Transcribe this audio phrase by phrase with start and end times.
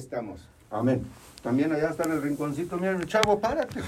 [0.00, 0.40] estamos.
[0.70, 1.04] Amén.
[1.42, 3.80] También allá está en el rinconcito, mira, chavo, párate.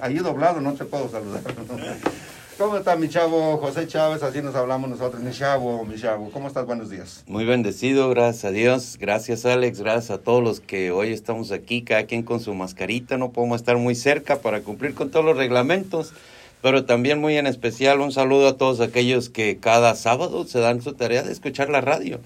[0.00, 1.42] Ahí doblado no te puedo saludar.
[2.58, 4.22] ¿Cómo está mi chavo José Chávez?
[4.22, 5.20] Así nos hablamos nosotros.
[5.20, 6.30] Mi chavo, mi chavo.
[6.30, 6.64] ¿Cómo estás?
[6.64, 7.24] Buenos días.
[7.26, 8.96] Muy bendecido, gracias a Dios.
[9.00, 13.18] Gracias Alex, gracias a todos los que hoy estamos aquí, cada quien con su mascarita.
[13.18, 16.12] No podemos estar muy cerca para cumplir con todos los reglamentos,
[16.62, 20.80] pero también muy en especial un saludo a todos aquellos que cada sábado se dan
[20.80, 22.20] su tarea de escuchar la radio.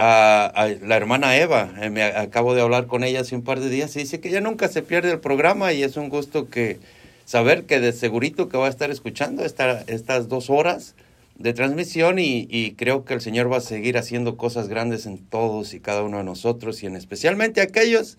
[0.00, 3.68] A, la hermana Eva, eh, me acabo de hablar con ella hace un par de
[3.68, 6.78] días y dice que ella nunca se pierde el programa y es un gusto que
[7.24, 10.94] saber que de segurito que va a estar escuchando esta, estas dos horas
[11.36, 15.74] de transmisión y, creo que el Señor va a seguir haciendo cosas grandes en todos
[15.74, 18.18] y cada uno de nosotros y en especialmente aquellos,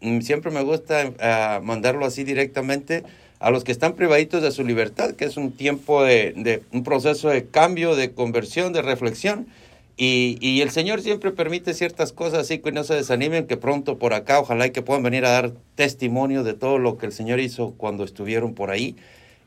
[0.00, 3.02] mm, siempre me gusta ah, mandarlo así directamente,
[3.38, 6.84] a los que están privaditos de su libertad, que es un tiempo de, de un
[6.84, 9.46] proceso de cambio, de conversión, de reflexión
[9.96, 13.98] y, y, el Señor siempre permite ciertas cosas así que no se desanimen, que pronto
[13.98, 17.12] por acá, ojalá y que puedan venir a dar testimonio de todo lo que el
[17.12, 18.96] Señor hizo cuando estuvieron por ahí,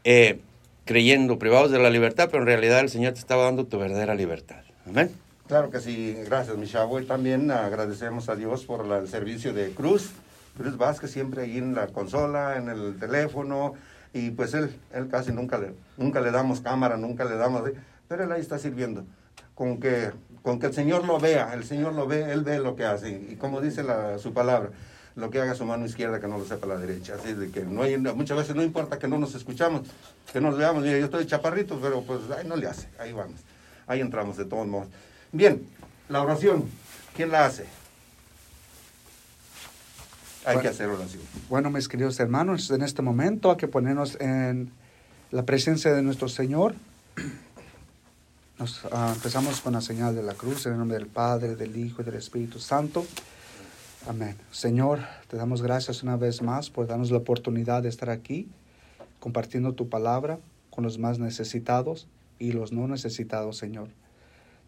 [0.05, 0.39] eh,
[0.86, 4.16] creyendo, privados de la libertad, pero en realidad el Señor te estaba dando tu verdadera
[4.16, 4.61] libertad.
[4.88, 5.11] Amén.
[5.47, 6.99] Claro que sí, gracias mi chavo.
[6.99, 10.11] Y también agradecemos a Dios por el servicio de Cruz,
[10.58, 13.73] Cruz Vázquez siempre ahí en la consola, en el teléfono,
[14.14, 17.64] y pues él, él casi nunca le, nunca le damos cámara, nunca le damos,
[18.08, 19.05] pero él ahí está sirviendo.
[19.55, 20.11] Con que
[20.47, 23.09] con que el Señor lo vea, el Señor lo ve, Él ve lo que hace.
[23.09, 24.69] Y como dice la, su palabra,
[25.17, 27.15] lo que haga su mano izquierda que no lo sepa la derecha.
[27.15, 29.81] Así de que no hay, muchas veces no importa que no nos escuchamos,
[30.31, 30.83] que nos veamos.
[30.83, 33.41] Mira, yo estoy chaparrito, pero pues ahí no le hace, ahí vamos.
[33.87, 34.87] Ahí entramos de todos modos.
[35.33, 35.67] Bien,
[36.07, 36.63] la oración,
[37.13, 37.65] ¿quién la hace?
[40.45, 41.23] Hay que hacer oración.
[41.49, 44.71] Bueno, mis queridos hermanos, en este momento hay que ponernos en
[45.29, 46.73] la presencia de nuestro Señor
[48.59, 51.77] nos, ah, empezamos con la señal de la cruz en el nombre del Padre, del
[51.77, 53.05] Hijo y del Espíritu Santo.
[54.08, 54.36] Amén.
[54.52, 58.47] Señor, te damos gracias una vez más por darnos la oportunidad de estar aquí
[59.19, 60.39] compartiendo tu palabra
[60.72, 62.08] con los más necesitados
[62.39, 63.89] y los no necesitados, Señor.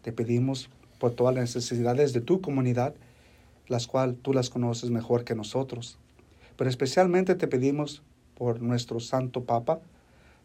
[0.02, 0.68] Te pedimos
[1.00, 2.94] por todas las necesidades de tu comunidad,
[3.66, 5.98] las cuales tú las conoces mejor que nosotros.
[6.56, 8.02] Pero especialmente te pedimos
[8.36, 9.80] por nuestro Santo Papa,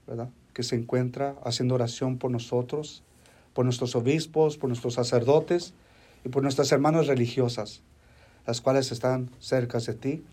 [0.08, 0.30] ¿verdad?
[0.54, 3.04] que se encuentra haciendo oración por nosotros
[3.56, 5.74] por nuestros obispos, por nuestros sacerdotes
[6.26, 7.82] y por nuestras hermanas religiosas,
[8.46, 10.24] las cuales están cerca de ti,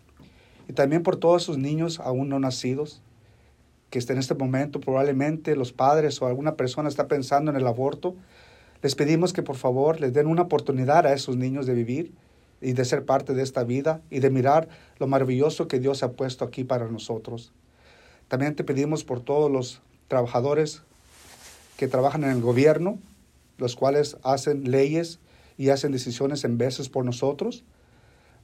[0.68, 3.00] y también por todos esos niños aún no nacidos,
[3.90, 8.16] que en este momento probablemente los padres o alguna persona está pensando en el aborto,
[8.82, 12.12] les pedimos que por favor les den una oportunidad a esos niños de vivir
[12.60, 14.68] y de ser parte de esta vida y de mirar
[14.98, 17.52] lo maravilloso que Dios ha puesto aquí para nosotros.
[18.26, 20.82] También te pedimos por todos los trabajadores
[21.76, 22.98] que trabajan en el gobierno,
[23.58, 25.18] los cuales hacen leyes
[25.56, 27.64] y hacen decisiones en veces por nosotros.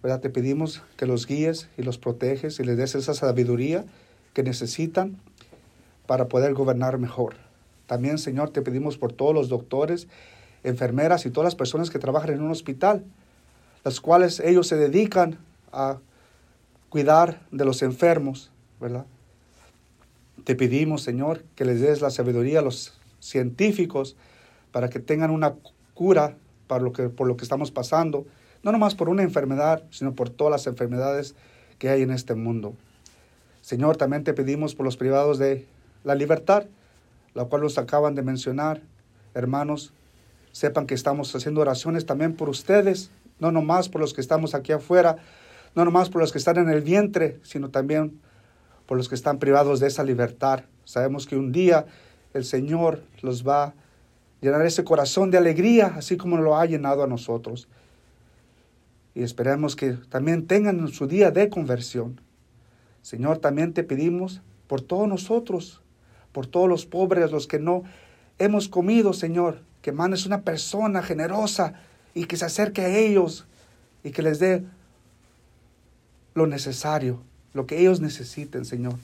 [0.03, 0.21] ¿verdad?
[0.21, 3.85] Te pedimos que los guíes y los proteges y les des esa sabiduría
[4.33, 5.21] que necesitan
[6.07, 7.37] para poder gobernar mejor.
[7.87, 10.09] También, Señor, te pedimos por todos los doctores,
[10.63, 13.05] enfermeras y todas las personas que trabajan en un hospital,
[13.85, 15.39] las cuales ellos se dedican
[15.73, 15.99] a
[16.89, 19.07] cuidar de los enfermos, ¿verdad?
[20.45, 24.17] Te pedimos, Señor, que les des la sabiduría a los científicos
[24.73, 25.55] para que tengan una
[25.95, 26.37] cura
[26.67, 28.27] para lo que, por lo que estamos pasando,
[28.63, 31.35] no nomás por una enfermedad, sino por todas las enfermedades
[31.79, 32.75] que hay en este mundo.
[33.63, 35.67] Señor, también te pedimos por los privados de
[36.05, 36.65] la libertad,
[37.35, 38.81] la cual nos acaban de mencionar.
[39.35, 39.93] Hermanos,
[40.53, 44.73] sepan que estamos haciendo oraciones también por ustedes, no nomás por los que estamos aquí
[44.73, 45.17] afuera,
[45.75, 48.21] no nomás por los que están en el vientre, sino también
[48.87, 50.65] por los que están privados de esa libertad.
[50.85, 51.87] Sabemos que un día
[52.35, 53.75] el Señor los va a
[54.41, 57.69] llenar ese corazón de alegría, así como lo ha llenado a nosotros.
[59.15, 62.21] Y esperamos que también tengan su día de conversión.
[63.03, 65.83] Señor, también te pedimos por todos nosotros,
[66.33, 67.83] por todos los pobres, los que no
[68.39, 71.75] hemos comido, Señor, que mandes una persona generosa
[72.15, 73.47] y que se acerque a ellos
[74.05, 74.65] y que les dé
[76.35, 77.21] lo necesario,
[77.55, 78.95] lo que ellos necesiten, Señor.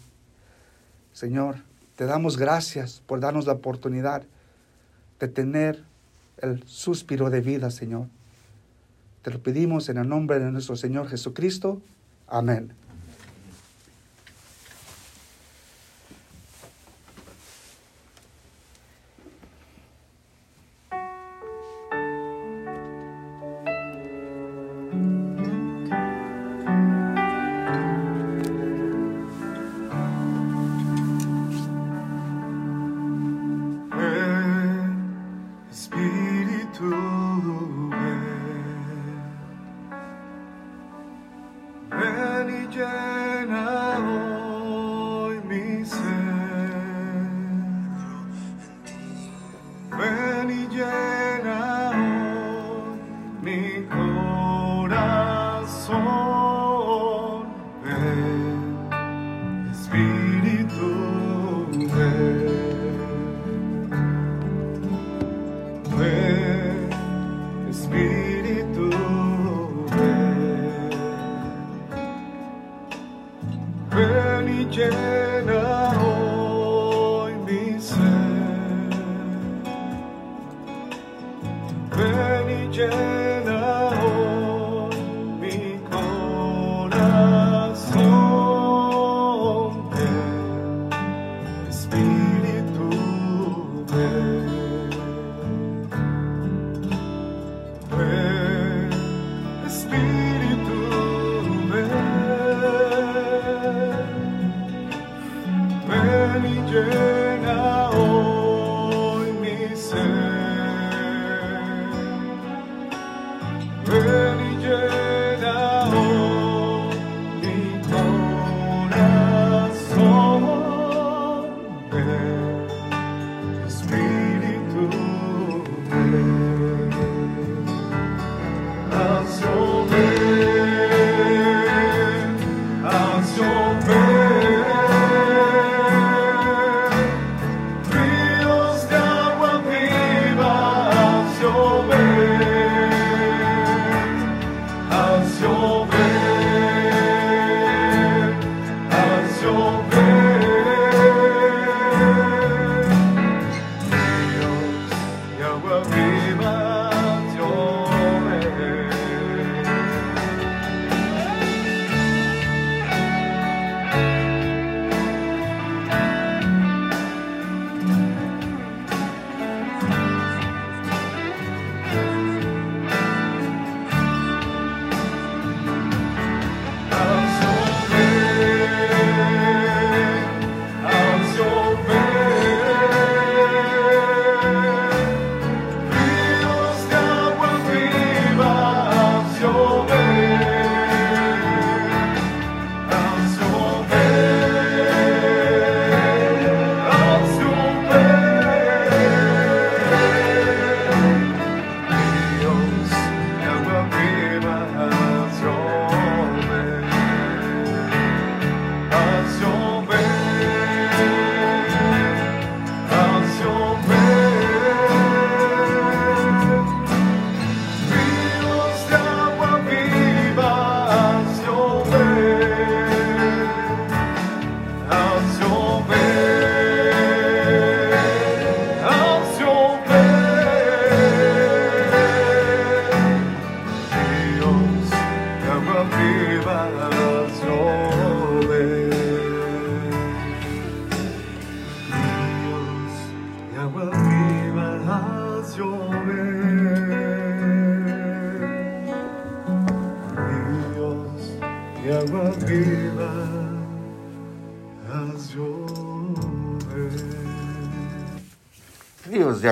[1.12, 1.56] Señor,
[1.96, 4.24] te damos gracias por darnos la oportunidad
[5.24, 5.82] de tener
[6.38, 8.08] el suspiro de vida, Señor.
[9.22, 11.80] Te lo pedimos en el nombre de nuestro Señor Jesucristo.
[12.26, 12.72] Amén.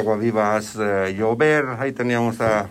[0.03, 1.65] De agua viva hace llover.
[1.79, 2.71] Ahí teníamos a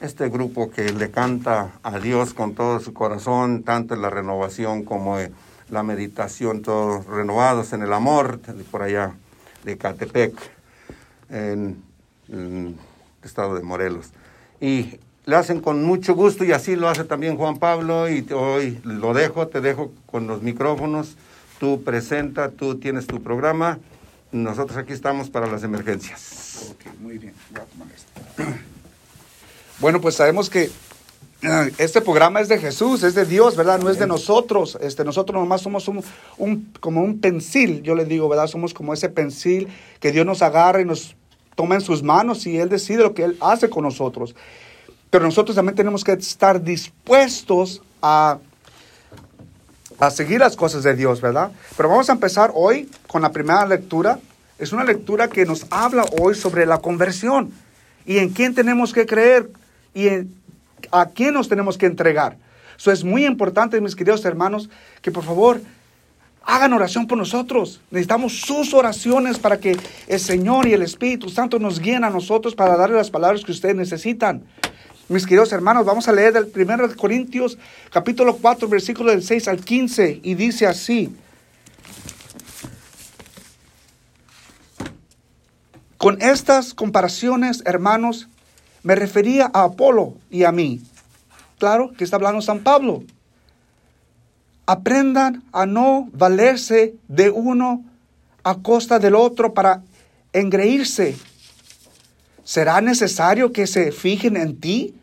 [0.00, 4.84] este grupo que le canta a Dios con todo su corazón, tanto en la renovación
[4.84, 5.34] como en
[5.68, 9.14] la meditación, todos renovados en el amor, por allá
[9.64, 10.32] de Catepec,
[11.28, 11.82] en,
[12.28, 12.76] el
[13.24, 14.10] estado de Morelos.
[14.60, 18.80] Y le hacen con mucho gusto y así lo hace también Juan Pablo y hoy
[18.84, 21.16] lo dejo, te dejo con los micrófonos,
[21.58, 23.78] tú presenta, tú tienes tu programa,
[24.32, 26.70] nosotros aquí estamos para las emergencias.
[26.70, 27.34] Ok, muy bien.
[29.80, 30.70] Bueno, pues sabemos que
[31.42, 33.80] eh, este programa es de Jesús, es de Dios, ¿verdad?
[33.80, 34.76] No es de nosotros.
[34.82, 38.46] Este, nosotros nomás somos un, como un pensil, yo le digo, ¿verdad?
[38.46, 39.68] Somos como ese pensil
[39.98, 41.16] que Dios nos agarra y nos
[41.54, 44.34] toma en sus manos y Él decide lo que Él hace con nosotros.
[45.08, 48.38] Pero nosotros también tenemos que estar dispuestos a,
[50.00, 51.52] a seguir las cosas de Dios, ¿verdad?
[51.76, 54.18] Pero vamos a empezar hoy con la primera lectura
[54.60, 57.50] es una lectura que nos habla hoy sobre la conversión
[58.04, 59.48] y en quién tenemos que creer
[59.94, 60.08] y
[60.92, 62.36] a quién nos tenemos que entregar.
[62.76, 64.68] Eso es muy importante, mis queridos hermanos,
[65.00, 65.62] que por favor
[66.44, 67.80] hagan oración por nosotros.
[67.90, 72.54] Necesitamos sus oraciones para que el Señor y el Espíritu Santo nos guíen a nosotros
[72.54, 74.42] para darle las palabras que ustedes necesitan.
[75.10, 77.58] Mis queridos hermanos, vamos a leer del 1 Corintios
[77.90, 81.12] capítulo 4, versículo del 6 al 15 y dice así.
[85.96, 88.28] Con estas comparaciones, hermanos,
[88.84, 90.80] me refería a Apolo y a mí.
[91.58, 93.02] Claro que está hablando San Pablo.
[94.64, 97.82] Aprendan a no valerse de uno
[98.44, 99.82] a costa del otro para
[100.32, 101.16] engreírse.
[102.44, 104.94] ¿Será necesario que se fijen en ti?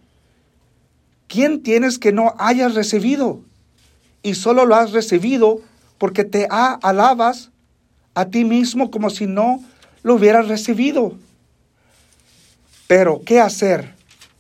[1.28, 3.42] ¿Quién tienes que no hayas recibido?
[4.24, 5.62] Y solo lo has recibido
[5.98, 7.52] porque te alabas
[8.14, 9.64] a ti mismo como si no
[10.04, 11.18] lo hubieras recibido.
[12.88, 13.94] Pero, ¿qué hacer?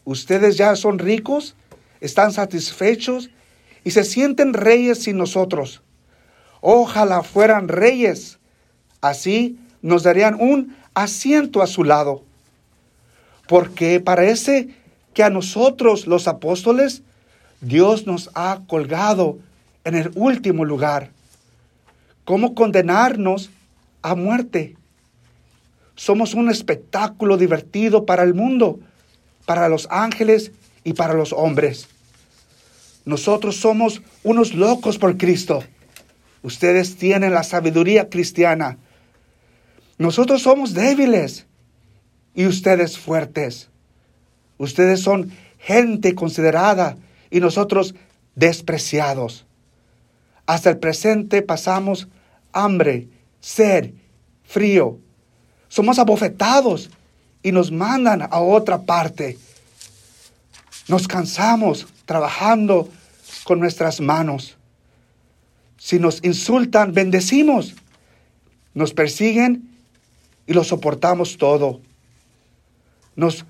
[0.06, 1.56] Ustedes ya son ricos,
[2.00, 3.30] están satisfechos
[3.84, 5.82] y se sienten reyes sin nosotros.
[6.62, 8.40] Ojalá fueran reyes.
[9.02, 12.24] Así nos darían un asiento a su lado.
[13.48, 14.70] Porque parece
[15.18, 17.02] que a nosotros los apóstoles
[17.60, 19.40] Dios nos ha colgado
[19.84, 21.10] en el último lugar.
[22.24, 23.50] ¿Cómo condenarnos
[24.04, 24.78] a muerte?
[25.96, 28.80] Somos un espectáculo divertido para el mundo,
[29.48, 30.52] para los ángeles
[30.84, 31.88] y para los hombres.
[33.04, 35.64] Nosotros somos unos locos por Cristo.
[36.44, 38.78] Ustedes tienen la sabiduría cristiana.
[39.98, 41.48] Nosotros somos débiles
[42.36, 43.72] y ustedes fuertes.
[44.58, 46.98] Ustedes son gente considerada
[47.30, 47.96] y nosotros
[48.36, 49.46] despreciados.
[50.46, 52.08] Hasta el presente pasamos
[52.54, 53.08] hambre,
[53.40, 53.92] sed,
[54.44, 55.00] frío
[55.70, 56.90] somos abofetados
[57.44, 59.38] y nos mandan a otra parte.
[60.88, 62.90] Nos cansamos trabajando
[63.44, 64.58] con nuestras manos.
[65.78, 67.76] Si nos insultan, bendecimos.
[68.74, 69.70] Nos persiguen
[70.46, 71.82] y lo soportamos todo.
[73.16, 73.46] Nos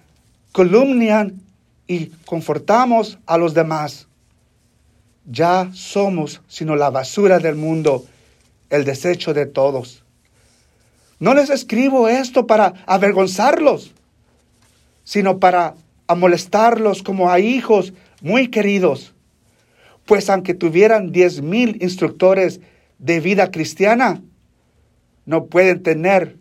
[0.58, 1.40] columnian
[1.86, 4.08] y confortamos a los demás.
[5.24, 8.06] Ya somos sino la basura del mundo,
[8.72, 10.04] el desecho de todos.
[11.20, 13.92] No les escribo esto para avergonzarlos,
[15.04, 15.76] sino para
[16.08, 19.14] amolestarlos como a hijos muy queridos.
[20.08, 22.62] Pues aunque tuvieran diez mil instructores
[22.98, 24.24] de vida cristiana,
[25.24, 26.36] no pueden tener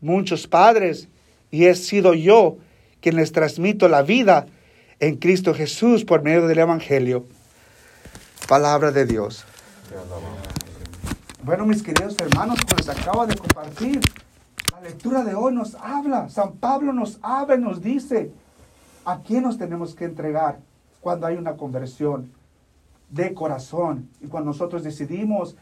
[0.00, 1.08] muchos padres
[1.50, 2.58] y he sido yo
[3.06, 4.46] quien les transmito la vida
[4.98, 7.28] en Cristo Jesús por medio del Evangelio.
[8.48, 9.44] Palabra de Dios.
[11.44, 14.00] Bueno, mis queridos hermanos, pues acaba de compartir.
[14.72, 16.28] La lectura de hoy nos habla.
[16.30, 18.32] San Pablo nos habla y nos dice
[19.04, 20.58] a quién nos tenemos que entregar
[21.00, 22.32] cuando hay una conversión
[23.08, 25.54] de corazón y cuando nosotros decidimos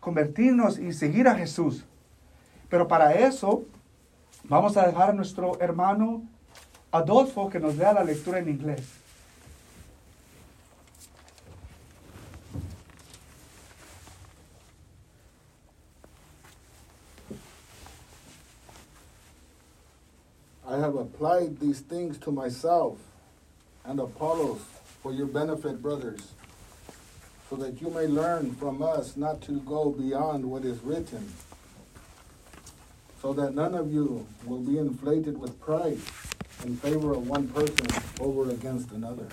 [0.00, 1.86] convertirnos y seguir a Jesús.
[2.68, 3.64] Pero para eso
[4.44, 6.24] vamos a dejar a nuestro hermano
[6.94, 8.82] Adolfo que nos lea la lectura en inglés.
[20.68, 22.98] I have applied these things to myself
[23.84, 24.60] and Apollos
[25.02, 26.32] for your benefit, brothers,
[27.48, 31.32] so that you may learn from us not to go beyond what is written,
[33.20, 35.98] so that none of you will be inflated with pride
[36.64, 37.86] in favor of one person
[38.20, 39.26] over against another.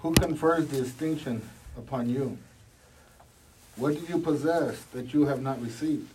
[0.00, 1.42] Who confers the distinction
[1.76, 2.38] upon you?
[3.76, 6.08] What do you possess that you have not received?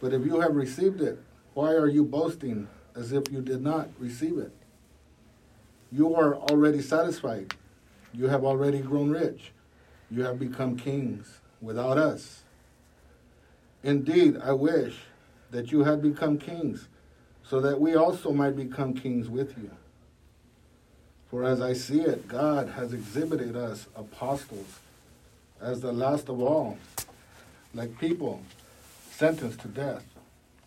[0.00, 1.18] But if you have received it,
[1.54, 4.52] why are you boasting as if you did not receive it?
[5.92, 7.54] You are already satisfied.
[8.12, 9.52] You have already grown rich.
[10.10, 12.42] You have become kings without us.
[13.82, 14.96] Indeed, I wish
[15.50, 16.88] that you had become kings,
[17.48, 19.70] so that we also might become kings with you.
[21.30, 24.80] For as I see it, God has exhibited us apostles
[25.60, 26.78] as the last of all,
[27.74, 28.42] like people
[29.10, 30.04] sentenced to death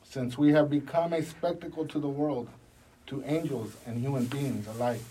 [0.04, 2.50] since we have become a spectacle to the world,
[3.08, 5.02] to angels and human beings alike.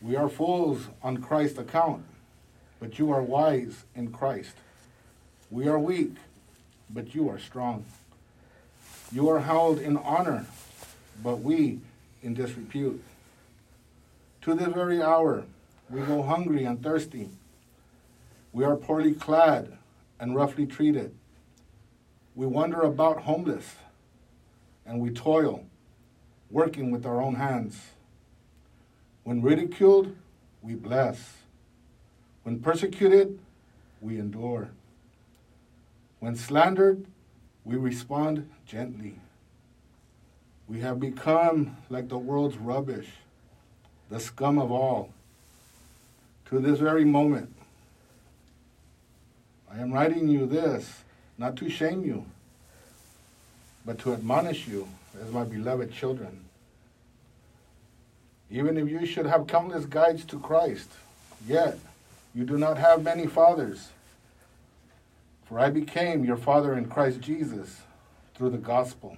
[0.00, 2.04] We are fools on Christ's account,
[2.78, 4.54] but you are wise in Christ.
[5.50, 6.14] We are weak,
[6.88, 7.84] but you are strong.
[9.12, 10.46] You are held in honor,
[11.22, 11.80] but we
[12.22, 13.02] in disrepute.
[14.42, 15.44] To this very hour,
[15.88, 17.28] we go hungry and thirsty.
[18.52, 19.76] We are poorly clad
[20.20, 21.14] and roughly treated.
[22.36, 23.74] We wander about homeless
[24.86, 25.66] and we toil,
[26.50, 27.80] working with our own hands.
[29.24, 30.14] When ridiculed,
[30.62, 31.34] we bless.
[32.44, 33.38] When persecuted,
[34.00, 34.70] we endure.
[36.20, 37.06] When slandered,
[37.64, 39.14] we respond gently.
[40.68, 43.08] We have become like the world's rubbish,
[44.08, 45.10] the scum of all.
[46.46, 47.54] To this very moment,
[49.72, 51.04] I am writing you this
[51.38, 52.24] not to shame you,
[53.86, 54.88] but to admonish you
[55.22, 56.44] as my beloved children.
[58.50, 60.90] Even if you should have countless guides to Christ,
[61.46, 61.78] yet
[62.34, 63.88] you do not have many fathers.
[65.50, 67.82] For I became your father in Christ Jesus
[68.36, 69.16] through the gospel.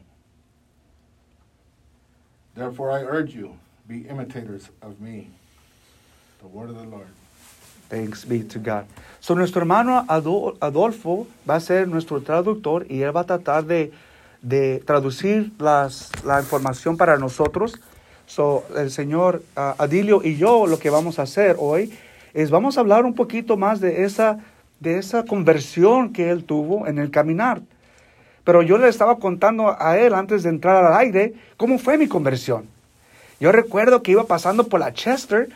[2.54, 3.54] Therefore, I urge you,
[3.86, 5.28] be imitators of me.
[6.40, 7.06] The word of the Lord.
[7.90, 8.86] Thanks be to God.
[9.20, 13.66] So, nuestro hermano Ado- Adolfo va a ser nuestro traductor y él va a tratar
[13.66, 13.92] de,
[14.40, 17.78] de traducir las, la información para nosotros.
[18.26, 21.92] So, el señor ah, Adilio y yo lo que vamos a hacer hoy
[22.32, 24.38] es vamos a hablar un poquito más de esa,
[24.82, 27.62] de esa conversión que él tuvo en el caminar.
[28.44, 32.08] Pero yo le estaba contando a él antes de entrar al aire cómo fue mi
[32.08, 32.66] conversión.
[33.38, 35.48] Yo recuerdo que iba pasando por la Chester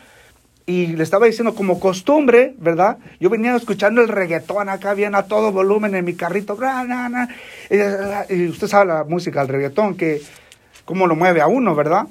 [0.65, 2.97] y le estaba diciendo como costumbre, ¿verdad?
[3.19, 6.57] Yo venía escuchando el reggaetón acá bien a todo volumen en mi carrito.
[8.29, 10.21] y, usted sabe la música, el reggaetón, que
[10.85, 12.07] cómo lo mueve a uno, ¿verdad?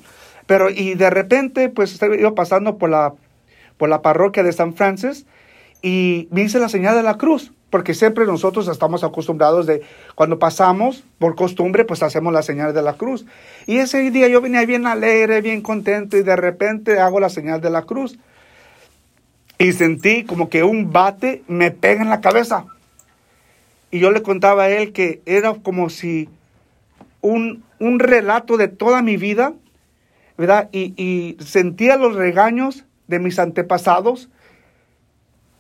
[0.47, 3.15] Pero y de repente pues iba pasando por la,
[3.79, 5.27] por la parroquia de San Francis
[5.83, 7.53] y me hice la señal de la cruz.
[7.71, 9.83] Porque siempre nosotros estamos acostumbrados de
[10.15, 13.27] cuando pasamos, por costumbre, pues hacemos la señal de la cruz.
[13.67, 17.61] Y ese día yo venía bien alegre, bien contento y de repente hago la señal
[17.61, 18.19] de la cruz
[19.59, 22.67] y sentí como que un bate me pega en la cabeza.
[23.91, 26.29] Y yo le contaba a él que era como si
[27.21, 29.55] un, un relato de toda mi vida,
[30.37, 30.69] ¿verdad?
[30.73, 34.29] Y, y sentía los regaños de mis antepasados,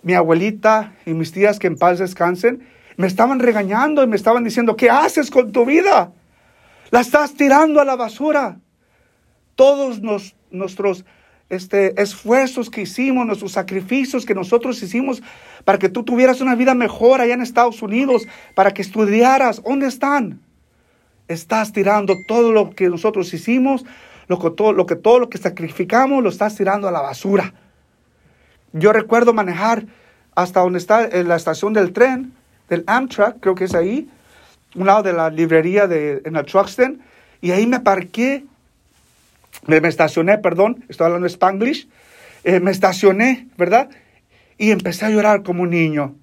[0.06, 2.64] mi abuelita y mis tías que en paz descansen,
[2.96, 6.12] me estaban regañando y me estaban diciendo, ¿qué haces con tu vida?
[6.92, 8.60] La estás tirando a la basura.
[9.56, 11.04] Todos nos- nuestros
[11.48, 15.25] este, esfuerzos que hicimos, nuestros sacrificios que nosotros hicimos
[15.64, 19.88] para que tú tuvieras una vida mejor allá en Estados Unidos, para que estudiaras, ¿dónde
[19.88, 20.40] están?
[21.26, 23.84] Estás tirando todo lo que nosotros hicimos,
[24.28, 27.52] lo que todo lo que, todo lo que sacrificamos, lo estás tirando a la basura.
[28.78, 29.86] Yo recuerdo manejar
[30.34, 32.32] hasta donde está en la estación del tren,
[32.69, 34.08] del Amtrak, creo que es ahí,
[34.75, 37.00] un lado de la librería de, en el Truxton,
[37.41, 38.45] y ahí me parqué,
[39.67, 41.89] me, me estacioné, perdón, estoy hablando spanglish,
[42.45, 43.89] eh, me estacioné, ¿verdad?
[44.58, 46.15] Y empecé a llorar como un niño.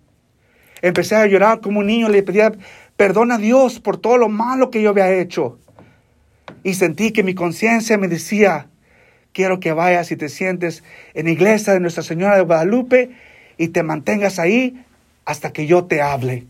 [0.83, 2.51] Empecé a llorar como un niño, le pedía
[2.95, 5.57] perdón a Dios por todo lo malo que yo había hecho.
[6.61, 8.67] Y sentí que mi conciencia me decía,
[9.33, 13.11] quiero que vayas y te sientes en iglesia de Nuestra Señora de Guadalupe
[13.57, 14.85] y te mantengas ahí
[15.25, 16.45] hasta que yo te hable.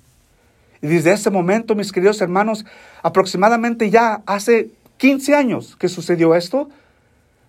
[0.82, 2.65] Y desde ese momento, mis queridos hermanos,
[3.02, 6.69] aproximadamente ya hace 15 años que sucedió esto,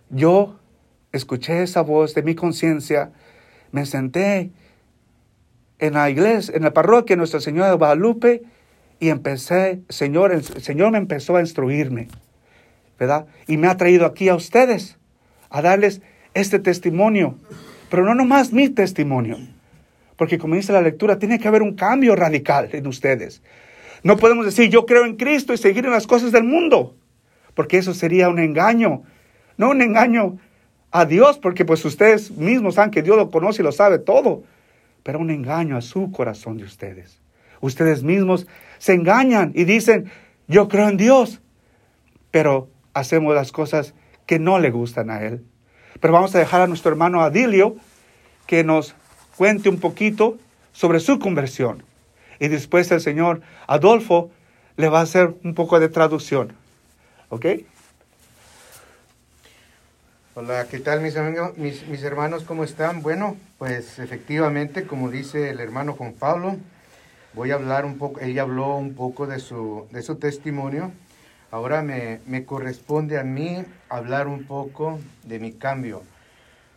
[0.08, 0.58] yo
[1.12, 3.10] escuché esa voz de mi conciencia,
[3.72, 4.50] me senté
[5.80, 8.42] en la iglesia, en la parroquia de Nuestra Señora de Guadalupe
[9.00, 12.08] y empecé, Señor, el Señor me empezó a instruirme,
[12.98, 13.26] ¿verdad?
[13.48, 14.96] Y me ha traído aquí a ustedes
[15.54, 16.02] a darles
[16.34, 17.36] este testimonio,
[17.88, 19.38] pero no nomás mi testimonio,
[20.16, 23.40] porque como dice la lectura, tiene que haber un cambio radical en ustedes.
[24.02, 26.96] No podemos decir yo creo en Cristo y seguir en las cosas del mundo,
[27.54, 29.04] porque eso sería un engaño,
[29.56, 30.38] no un engaño
[30.90, 34.42] a Dios, porque pues ustedes mismos saben que Dios lo conoce y lo sabe todo,
[35.04, 37.20] pero un engaño a su corazón de ustedes.
[37.60, 40.10] Ustedes mismos se engañan y dicen,
[40.48, 41.40] yo creo en Dios,
[42.32, 43.94] pero hacemos las cosas
[44.26, 45.44] que no le gustan a Él.
[46.00, 47.76] Pero vamos a dejar a nuestro hermano Adilio
[48.46, 48.94] que nos
[49.36, 50.38] cuente un poquito
[50.72, 51.84] sobre su conversión.
[52.40, 54.30] Y después el señor Adolfo
[54.76, 56.52] le va a hacer un poco de traducción.
[57.28, 57.46] ¿Ok?
[60.36, 63.02] Hola, ¿qué tal mis amigos, mis, mis hermanos, cómo están?
[63.02, 66.56] Bueno, pues efectivamente, como dice el hermano Juan Pablo,
[67.34, 70.90] voy a hablar un poco, ella habló un poco de su, de su testimonio.
[71.54, 76.02] Ahora me, me corresponde a mí hablar un poco de mi cambio.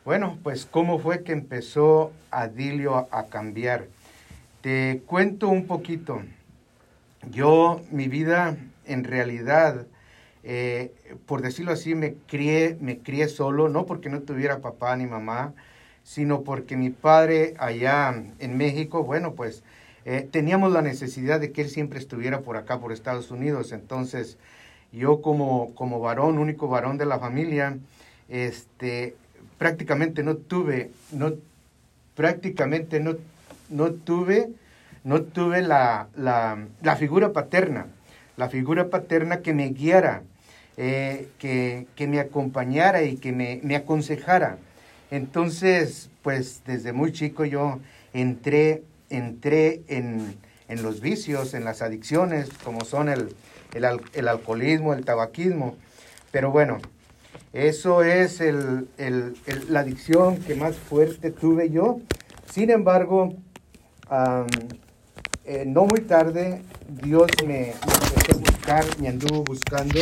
[0.06, 3.88] Bueno, pues cómo fue que empezó Adilio a, a cambiar.
[4.62, 6.22] Te cuento un poquito.
[7.32, 9.88] Yo, mi vida en realidad,
[10.44, 10.94] eh,
[11.26, 15.56] por decirlo así, me crié, me crié solo, no porque no tuviera papá ni mamá,
[16.04, 19.64] sino porque mi padre allá en México, bueno, pues
[20.06, 23.72] eh, teníamos la necesidad de que él siempre estuviera por acá, por Estados Unidos.
[23.72, 24.38] Entonces,
[24.92, 27.78] yo como, como varón, único varón de la familia,
[28.30, 29.16] este,
[29.58, 31.34] prácticamente no tuve, no,
[32.16, 33.16] prácticamente no,
[33.70, 34.50] no tuve,
[35.04, 37.88] no tuve la, la, la figura paterna,
[38.38, 40.24] la figura paterna que me guiara.
[40.78, 44.60] eh, que, que me acompañara y que me, me aconsejara.
[45.10, 47.80] Entonces, pues desde muy chico yo
[48.14, 50.36] entré, entré en,
[50.68, 53.36] en los vicios, en las adicciones, como son el,
[53.86, 55.76] el, el alcoholismo, el tabaquismo.
[56.32, 56.78] Pero bueno,
[57.54, 62.00] eso es el- el- el- la adicción que más fuerte tuve yo.
[62.52, 63.36] Sin embargo,
[64.10, 64.48] am,
[65.46, 66.62] eh, no muy tarde,
[67.04, 70.00] Dios me, me empezó a buscar, me anduvo buscando.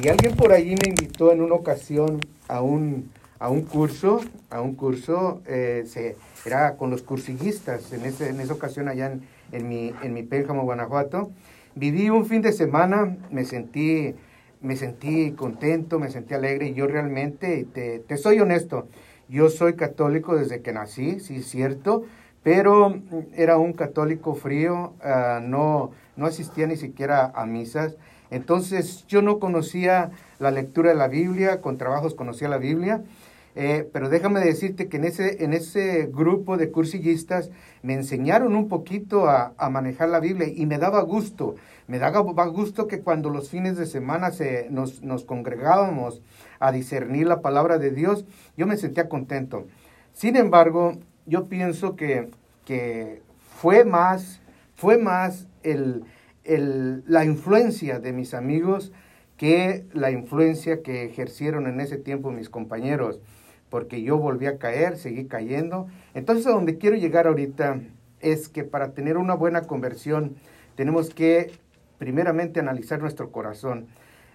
[0.00, 4.60] Y alguien por allí me invitó en una ocasión a un, a un curso, a
[4.60, 9.22] un curso, eh, se, era con los cursillistas, en, ese, en esa ocasión allá en,
[9.52, 11.30] en mi, en mi Pénjamo, Guanajuato.
[11.78, 14.12] Viví un fin de semana, me sentí,
[14.60, 18.88] me sentí contento, me sentí alegre y yo realmente, te, te soy honesto,
[19.28, 22.02] yo soy católico desde que nací, sí es cierto,
[22.42, 23.00] pero
[23.32, 27.96] era un católico frío, ah, no, no asistía ni siquiera a misas.
[28.32, 30.10] Entonces yo no conocía
[30.40, 33.04] la lectura de la Biblia, con trabajos conocía la Biblia,
[33.60, 37.50] eh, pero déjame decirte que en ese, en ese grupo de cursillistas
[37.82, 41.56] me enseñaron un poquito a, a manejar la Biblia y me daba gusto,
[41.88, 46.22] me daba gusto que cuando los fines de semana se, nos, nos congregábamos
[46.60, 48.24] a discernir la palabra de Dios,
[48.56, 49.66] yo me sentía contento.
[50.12, 50.92] Sin embargo,
[51.26, 52.28] yo pienso que,
[52.64, 53.22] que
[53.60, 54.40] fue más,
[54.76, 56.04] fue más el,
[56.44, 58.92] el- la influencia de mis amigos
[59.36, 63.20] que la influencia que ejercieron en ese tiempo mis compañeros,
[63.70, 65.88] porque yo volví a caer, seguí cayendo.
[66.14, 67.80] Entonces a donde quiero llegar ahorita
[68.20, 70.36] es que para tener una buena conversión
[70.74, 71.52] tenemos que
[71.98, 73.86] primeramente analizar nuestro corazón,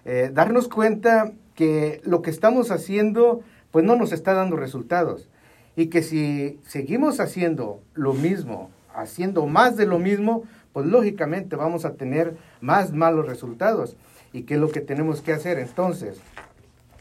[0.06, 5.30] Eh, darnos cuenta que lo que estamos haciendo pues no nos está dando resultados
[5.76, 10.42] y que si seguimos haciendo lo mismo, haciendo más de lo mismo,
[10.74, 13.96] pues lógicamente vamos a tener más malos resultados.
[14.34, 16.20] ¿Y qué es lo que tenemos que hacer entonces?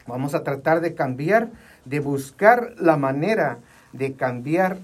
[0.08, 1.52] Vamos a tratar de cambiar,
[1.86, 3.60] de buscar la manera
[3.92, 4.78] de cambiar,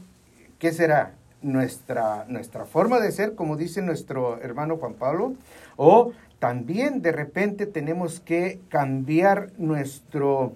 [0.58, 1.14] ¿qué será?
[1.42, 5.36] Nuestra, nuestra forma de ser, como dice nuestro hermano Juan Pablo,
[5.78, 10.54] o también de repente tenemos que cambiar nuestro,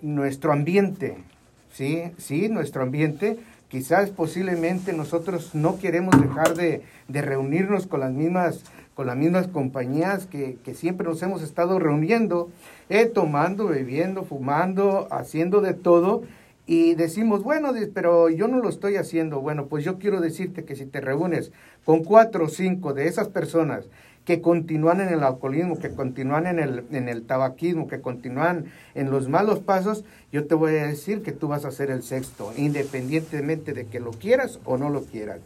[0.00, 1.18] nuestro ambiente,
[1.72, 2.12] ¿sí?
[2.18, 3.38] Sí, nuestro ambiente.
[3.68, 8.62] Quizás posiblemente nosotros no queremos dejar de, de reunirnos con las mismas,
[8.96, 12.48] con las mismas compañías que, que siempre nos hemos estado reuniendo,
[12.88, 16.22] eh, tomando, bebiendo, fumando, haciendo de todo.
[16.66, 19.40] Y decimos, bueno, pero yo no lo estoy haciendo.
[19.40, 21.52] Bueno, pues yo quiero decirte que si te reúnes
[21.84, 23.84] con cuatro o cinco de esas personas
[24.24, 29.10] que continúan en el alcoholismo, que continúan en el, en el tabaquismo, que continúan en
[29.10, 32.50] los malos pasos, yo te voy a decir que tú vas a ser el sexto,
[32.56, 35.40] independientemente de que lo quieras o no lo quieras.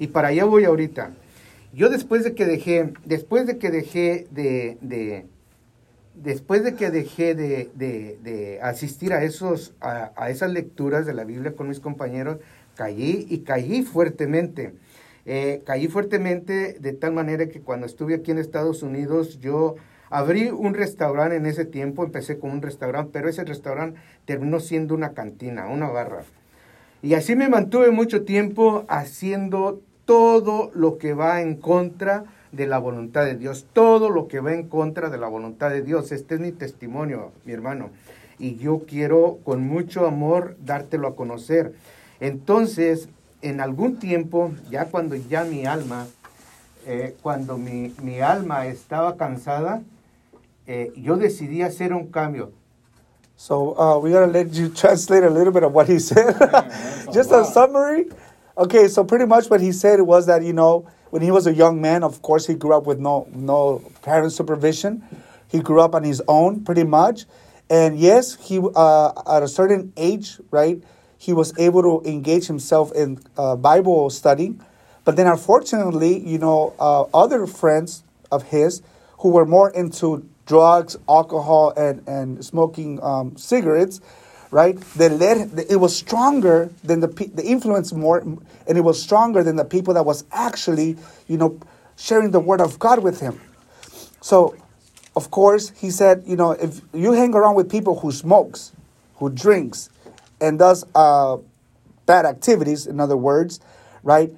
[0.00, 1.12] Y para allá voy ahorita.
[1.72, 5.26] Yo después de que dejé, después de que dejé de, de
[6.14, 11.14] después de que dejé de, de- de asistir a, esos, a, a esas lecturas de
[11.14, 12.38] la Biblia con mis compañeros,
[12.76, 14.72] caí y caí fuertemente.
[15.26, 19.74] Eh, caí fuertemente de tal manera que cuando estuve aquí en Estados Unidos yo
[20.08, 24.94] abrí un restaurante en ese tiempo, empecé con un restaurante, pero ese restaurante terminó siendo
[24.94, 26.22] una cantina, una barra.
[27.02, 32.78] Y así me mantuve mucho tiempo haciendo todo lo que va en contra de la
[32.78, 36.10] voluntad de Dios, todo lo que va en contra de la voluntad de Dios.
[36.12, 37.90] Este es mi testimonio, mi hermano.
[38.38, 41.74] Y yo quiero con mucho amor dártelo a conocer.
[42.20, 43.08] Entonces,
[43.42, 46.06] en algún tiempo, ya cuando ya mi alma,
[46.86, 49.82] eh, cuando mi, mi alma estaba cansada,
[50.66, 52.52] eh, yo decidí hacer un cambio.
[53.38, 56.34] So uh, we're gonna let you translate a little bit of what he said.
[57.12, 58.08] Just a summary.
[58.58, 61.52] Okay, so pretty much what he said was that you know when he was a
[61.52, 65.04] young man, of course he grew up with no no parent supervision.
[65.48, 67.26] He grew up on his own, pretty much,
[67.68, 70.82] and yes, he uh, at a certain age, right,
[71.18, 74.56] he was able to engage himself in uh, Bible study.
[75.04, 78.80] But then, unfortunately, you know, uh, other friends of his
[79.18, 84.00] who were more into drugs, alcohol, and, and smoking um, cigarettes,
[84.56, 84.80] right?
[84.96, 89.56] They led, it was stronger than the, the influence more, and it was stronger than
[89.56, 90.96] the people that was actually,
[91.28, 91.60] you know,
[91.96, 93.38] sharing the word of God with him.
[94.22, 94.56] So,
[95.14, 98.72] of course, he said, you know, if you hang around with people who smokes,
[99.16, 99.90] who drinks,
[100.40, 101.36] and does uh,
[102.06, 103.60] bad activities, in other words,
[104.02, 104.32] right?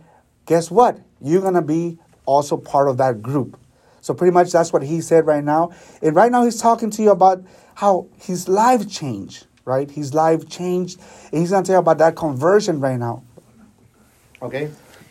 [0.46, 0.98] Guess what?
[1.20, 3.56] You're gonna be also part of that group.
[4.00, 5.70] So pretty much that's what he said right now.
[6.02, 7.44] And right now he's talking to you about
[7.76, 9.90] how his life changed, right?
[9.90, 10.98] His life changed,
[11.30, 13.22] and he's gonna tell you about that conversion right now.
[14.40, 14.54] ¿ok?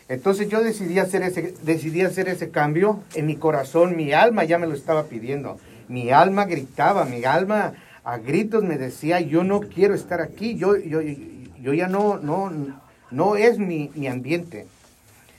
[0.09, 4.57] Entonces yo decidí hacer ese, decidí hacer ese cambio en mi corazón, mi alma ya
[4.57, 5.57] me lo estaba pidiendo.
[5.87, 10.77] mi alma gritaba, mi alma a gritos me decía, yo no quiero estar aquí, yo,
[10.77, 12.51] yo, yo ya no, no,
[13.11, 14.67] no es mi, mi ambiente,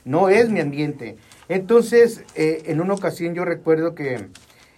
[0.05, 1.17] no es mi ambiente.
[1.49, 4.29] Entonces, eh, en una ocasión yo recuerdo que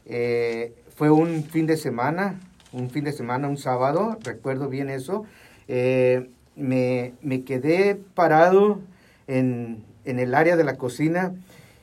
[0.06, 2.38] eh, fue un fin de semana,
[2.72, 5.24] un fin de semana, un sábado, recuerdo bien eso,
[5.68, 8.80] eh, me, me, quedé parado
[9.26, 11.32] en, en, el área de la cocina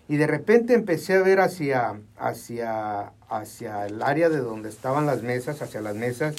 [0.07, 5.23] y de repente empecé a ver hacia, hacia, hacia el área de donde estaban las
[5.23, 6.35] mesas, hacia las mesas,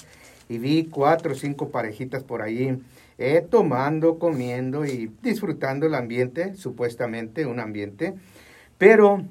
[0.49, 2.81] y vi cuatro o cinco parejitas por ahí,
[3.19, 8.15] eh, tomando, comiendo y disfrutando el ambiente, supuestamente un ambiente.
[8.79, 9.23] Pero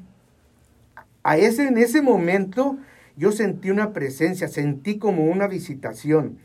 [1.23, 2.77] a ese, en ese momento
[3.17, 6.37] yo sentí una presencia, sentí como una visitación.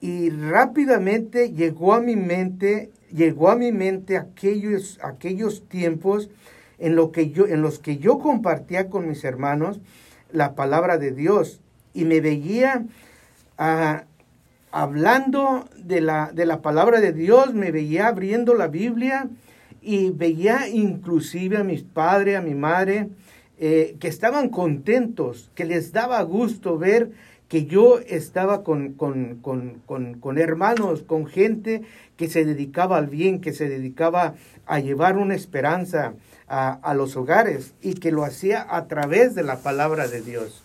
[0.00, 6.30] Y rápidamente llegó a mi mente, llegó a mi mente aquellos, aquellos tiempos
[6.78, 9.80] en, lo que yo, en los que yo compartía con mis hermanos
[10.30, 11.60] la palabra de Dios
[11.92, 12.84] y me veía
[13.58, 14.04] ah,
[14.70, 19.28] hablando de la, de la palabra de Dios, me veía abriendo la Biblia
[19.80, 23.08] y veía inclusive a mis padres, a mi madre,
[23.58, 27.10] eh, que estaban contentos, que les daba gusto ver
[27.48, 29.80] que yo estaba con, con, con,
[30.20, 31.82] con, hermanos, con gente
[32.16, 34.34] que se dedicaba al bien, que se dedicaba
[34.66, 36.14] a llevar una esperanza
[36.48, 40.62] a, a los hogares y que lo hacía a través de la palabra de Dios.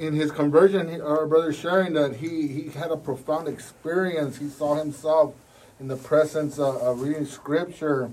[0.00, 4.38] In his conversion, our brother sharing that he, he had a profound experience.
[4.38, 5.34] He saw himself
[5.78, 8.10] in the presence of, of reading scripture,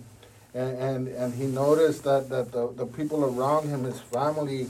[0.53, 4.67] and, and, and he noticed that, that the, the people around him, his family,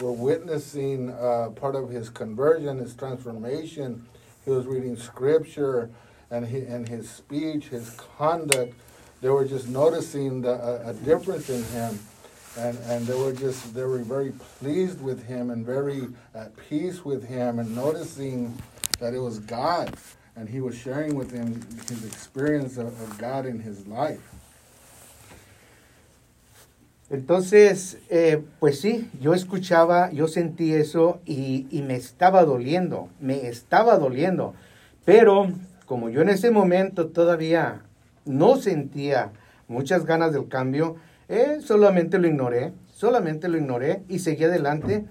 [0.00, 4.04] were witnessing uh, part of his conversion, his transformation.
[4.44, 5.90] He was reading scripture,
[6.30, 8.74] and, he, and his speech, his conduct,
[9.20, 11.98] they were just noticing the, a, a difference in him.
[12.58, 17.02] And, and they were just they were very pleased with him and very at peace
[17.02, 18.54] with him and noticing
[18.98, 19.96] that it was God
[20.36, 24.31] and he was sharing with him his experience of, of God in his life.
[27.12, 33.48] Entonces, eh, pues sí, yo escuchaba, yo sentí eso y, y, me estaba doliendo, me
[33.48, 34.54] estaba doliendo.
[35.04, 35.52] Pero
[35.84, 37.82] como yo en ese momento todavía
[38.24, 39.30] no sentía
[39.68, 40.96] muchas ganas del cambio,
[41.28, 45.04] eh, solamente lo ignoré, solamente lo ignoré y seguí adelante.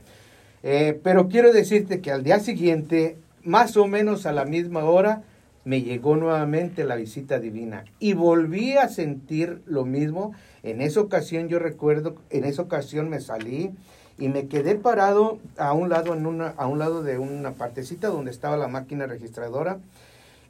[0.64, 5.22] Eh, pero quiero decirte que al día siguiente más o menos a la misma hora,
[5.64, 10.34] me llegó nuevamente la visita divina y volví a sentir lo mismo.
[10.64, 13.72] En esa ocasión yo recuerdo, en esa ocasión me salí
[14.18, 18.08] y me quedé parado a un lado, en una, a un lado de una partecita
[18.08, 19.80] donde estaba la máquina registradora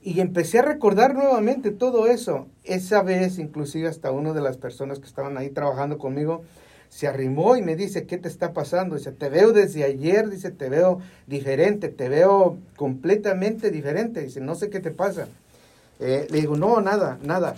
[0.04, 2.48] y empecé a recordar nuevamente todo eso.
[2.64, 6.44] Esa vez, inclusive hasta una de las personas que estaban ahí trabajando conmigo,
[6.92, 8.98] se arrimó y me dice, ¿qué te está pasando?
[8.98, 14.22] Dice, te veo desde ayer, dice, te veo diferente, te veo completamente diferente.
[14.22, 15.30] Dice, no sé qué te pasa.
[16.02, 17.56] Eh, le digo, no, nada, nada.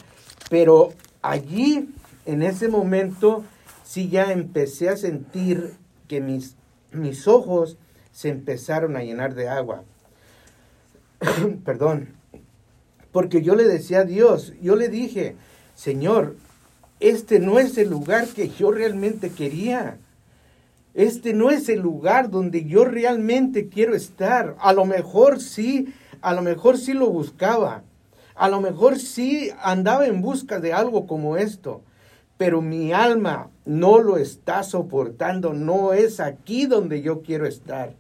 [0.52, 0.94] Pero
[1.24, 1.90] allí,
[2.28, 3.44] en ese momento,
[3.84, 5.74] sí ya empecé a sentir
[6.08, 6.56] que mis,
[6.92, 7.80] mis ojos
[8.12, 9.84] se empezaron a llenar de agua.
[11.66, 12.10] Perdón.
[13.12, 15.36] Porque yo le decía a Dios, yo le dije,
[15.74, 16.36] Señor,
[17.00, 19.98] este no es el lugar que yo realmente quería.
[20.94, 24.56] Este no es el lugar donde yo realmente quiero estar.
[24.60, 27.84] A lo mejor sí, a lo mejor sí lo buscaba.
[28.36, 31.82] A lo mejor sí andaba en busca de algo como esto.
[32.38, 35.54] Pero mi alma no lo está soportando.
[35.54, 37.96] No es aquí donde yo quiero estar.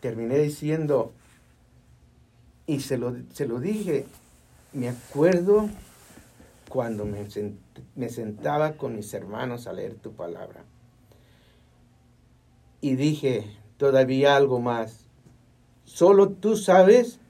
[0.00, 1.12] Terminé diciendo,
[2.66, 4.04] y se lo, se lo dije,
[4.72, 5.68] me acuerdo
[6.68, 10.64] cuando me, sentaba con mis hermanos a leer tu palabra.
[12.80, 13.44] Y dije,
[13.76, 15.06] todavía algo más.
[15.84, 17.20] Solo tú sabes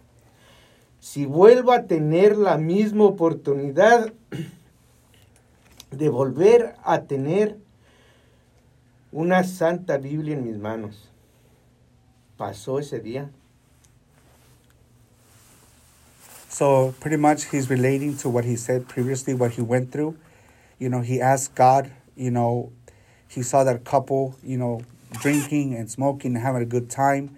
[1.00, 4.12] si vuelvo a tener la misma oportunidad
[5.90, 7.58] de volver a tener
[9.12, 11.10] una santa Biblia en mis manos.
[12.36, 13.30] Pasó ese día.
[16.56, 20.16] So pretty much he's relating to what he said previously, what he went through.
[20.78, 22.72] You know, he asked God, you know,
[23.28, 24.80] he saw that couple, you know,
[25.20, 27.36] drinking and smoking and having a good time.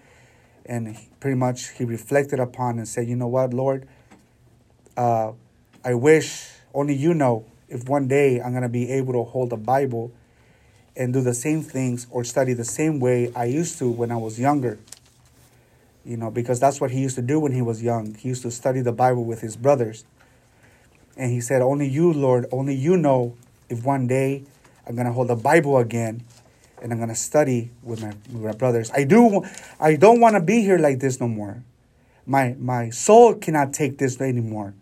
[0.65, 3.89] And he, pretty much he reflected upon and said, you know what, Lord,
[4.97, 5.33] uh,
[5.85, 9.53] I wish only you know if one day I'm going to be able to hold
[9.53, 10.13] a Bible
[10.95, 14.17] and do the same things or study the same way I used to when I
[14.17, 14.79] was younger
[16.09, 18.15] you know, because that's what he used to do when he was young.
[18.15, 20.07] He used to study the Bible with his brothers.
[21.19, 23.37] And he said, Only you, Lord, only you know
[23.69, 24.45] if one day
[24.87, 26.25] I'm going to hold the Bible again
[26.81, 28.91] and I'm going to study with my, with my brothers.
[28.93, 29.45] I do
[29.79, 31.63] I don't want to be here like this no more.
[32.25, 34.73] My my soul cannot take this anymore.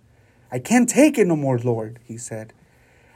[0.53, 2.53] I can't take it no more, Lord, he said.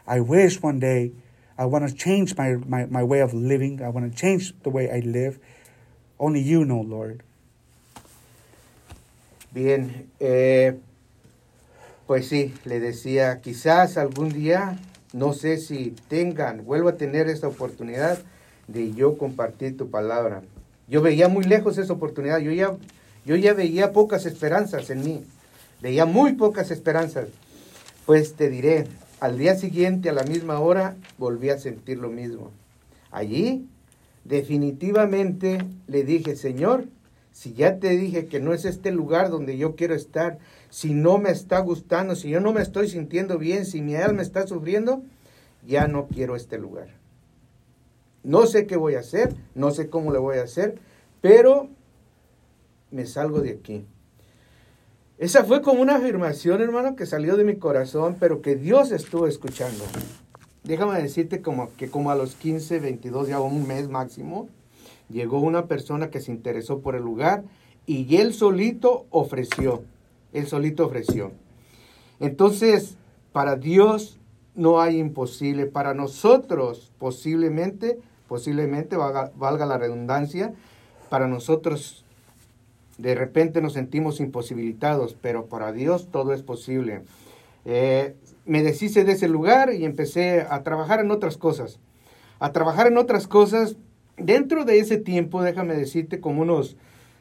[0.05, 1.13] I wish one day
[1.57, 3.81] I want to change my, my, my way of living.
[3.81, 5.39] I want to change the way I live.
[6.19, 7.23] Only you know, Lord.
[9.53, 10.79] Bien, eh,
[12.07, 14.79] pues sí, le decía, quizás algún día,
[15.13, 18.21] no sé si tengan, vuelvo a tener esta oportunidad
[18.69, 20.43] de yo compartir tu palabra.
[20.87, 22.77] Yo veía muy lejos esa oportunidad, yo ya,
[23.25, 25.25] yo ya veía pocas esperanzas en mí,
[25.83, 27.27] veía muy pocas esperanzas.
[28.07, 28.87] Pues te diré,
[29.19, 32.53] al día siguiente, a la misma hora, volví a sentir lo mismo.
[33.11, 33.69] Allí,
[34.25, 35.59] definitivamente,
[35.89, 36.85] le dije, Señor,
[37.33, 40.39] si ya te dije que no es este lugar donde yo quiero estar,
[40.69, 44.23] si no me está gustando, si yo no me estoy sintiendo bien, si mi alma
[44.23, 45.03] está sufriendo,
[45.67, 46.89] ya no quiero este lugar.
[48.23, 50.79] No sé qué voy a hacer, no sé cómo le voy a hacer,
[51.21, 51.69] pero
[52.91, 53.87] me salgo de aquí.
[55.19, 59.27] Esa fue como una afirmación, hermano, que salió de mi corazón, pero que Dios estuvo
[59.27, 59.85] escuchando.
[60.65, 64.49] Déjame decirte como que como a los 15, 22, ya un mes máximo,
[65.11, 67.45] llegó una persona que se interesó por el lugar
[67.87, 69.83] y él solito ofreció,
[70.33, 71.33] él solito ofreció.
[72.21, 72.97] Entonces,
[73.33, 74.19] para Dios
[74.55, 80.53] no hay imposible, para nosotros posiblemente, posiblemente valga, la redundancia,
[81.09, 82.05] para nosotros
[82.99, 87.03] de repente nos sentimos imposibilitados, pero para Dios todo es posible.
[87.65, 91.79] Eh, me deshice de ese lugar y empecé a trabajar en otras cosas.
[92.39, 93.77] A trabajar en otras cosas
[94.23, 96.77] dentro de ese tiempo, déjame decirte, como unos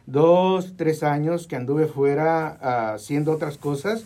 [0.06, 4.04] dos, tres años que anduve fuera uh, haciendo otras cosas,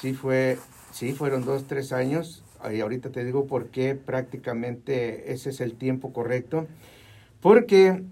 [0.00, 0.58] sí fue,
[0.92, 5.74] sí fueron dos, tres años, y ahorita te digo por qué prácticamente ese es el
[5.74, 6.66] tiempo correcto,
[7.40, 8.02] porque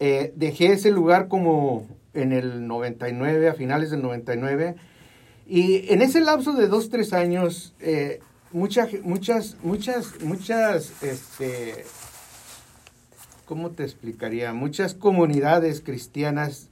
[0.00, 4.76] eh, dejé ese lugar como en el 99, a finales del 99,
[5.46, 8.20] y en ese lapso de dos, tres años, eh,
[8.54, 11.84] muchas, muchas, muchas, muchas, este,
[13.44, 14.52] ¿cómo te explicaría?
[14.54, 16.70] Muchas comunidades cristianas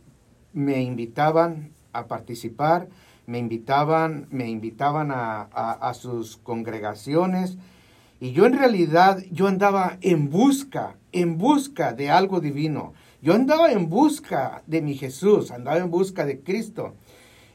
[0.53, 2.89] me invitaban a participar,
[3.27, 7.59] me invitaban, me invitaban a, a, a, sus congregaciones
[8.21, 12.95] y yo en realidad yo andaba en busca, en busca de algo divino.
[13.21, 16.95] Yo andaba en busca de mi Jesús, andaba en busca de Cristo.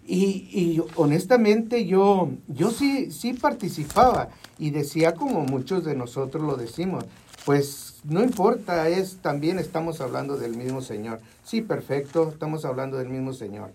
[0.10, 6.56] Y, y, honestamente yo, yo sí, sí participaba y decía como muchos de nosotros lo
[6.56, 7.04] decimos,
[7.46, 11.20] pues no importa, es también estamos hablando del mismo Señor.
[11.44, 13.74] Sí, perfecto, estamos hablando del mismo Señor.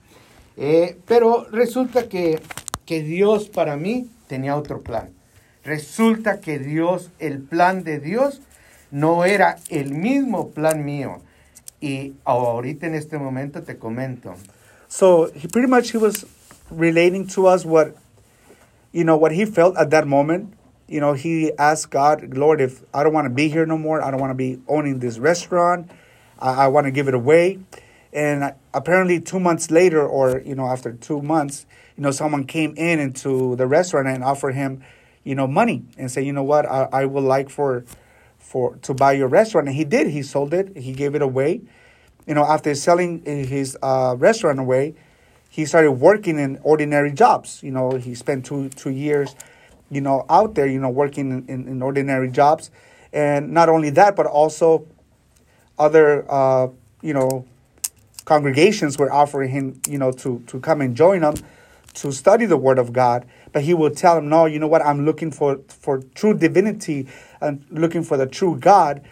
[0.56, 2.40] Eh, pero resulta que,
[2.86, 5.10] que Dios para mí tenía otro plan.
[5.64, 8.40] Resulta que Dios, el plan de Dios,
[8.90, 11.20] no era el mismo plan mío.
[11.80, 14.34] Y ahorita en este momento te comento.
[14.92, 16.26] So he pretty much he was
[16.68, 17.96] relating to us what
[18.92, 20.52] you know what he felt at that moment.
[20.86, 24.02] You know, he asked God, Lord, if I don't want to be here no more,
[24.02, 25.90] I don't want to be owning this restaurant.
[26.38, 27.60] I, I want to give it away.
[28.12, 31.64] And apparently, two months later, or you know, after two months,
[31.96, 34.84] you know, someone came in into the restaurant and offered him,
[35.24, 37.86] you know, money and say, you know what, I, I would like for
[38.38, 39.68] for to buy your restaurant.
[39.68, 40.08] And he did.
[40.08, 40.76] He sold it.
[40.76, 41.62] He gave it away
[42.26, 44.94] you know, after selling his uh, restaurant away,
[45.48, 47.62] he started working in ordinary jobs.
[47.62, 49.34] You know, he spent two two years,
[49.90, 52.70] you know, out there, you know, working in, in ordinary jobs,
[53.12, 54.86] and not only that, but also
[55.78, 56.68] other, uh,
[57.02, 57.44] you know,
[58.24, 61.34] congregations were offering him, you know, to to come and join them
[61.94, 63.26] to study the Word of God.
[63.52, 67.08] But he would tell them, no, you know what, I'm looking for for true divinity
[67.40, 69.02] and looking for the true God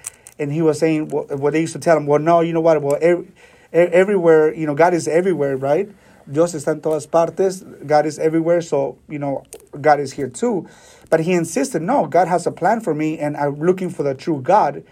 [0.41, 2.61] and he was saying what well, they used to tell him, well, no, you know
[2.61, 3.29] what, well, every,
[3.73, 5.89] everywhere, you know, God is everywhere, right?
[6.31, 7.63] Dios está en todas partes.
[7.87, 9.45] God is everywhere, so you know,
[9.81, 10.67] God is here too.
[11.11, 14.15] But he insisted, no, God has a plan for me, and I'm looking for the
[14.15, 14.85] true God.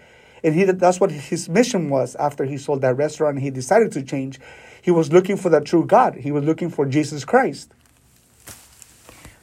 [0.43, 3.39] And he that's what his mission was after he sold that restaurant.
[3.39, 4.39] He decided to change.
[4.81, 6.15] He was looking for the true God.
[6.15, 7.73] He was looking for Jesus Christ.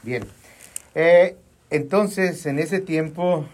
[0.03, 0.25] Bien.
[0.95, 1.35] Eh,
[1.71, 3.47] entonces, en ese tiempo,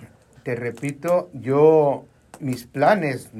[0.45, 2.05] te repito, yo
[2.43, 3.31] mis planes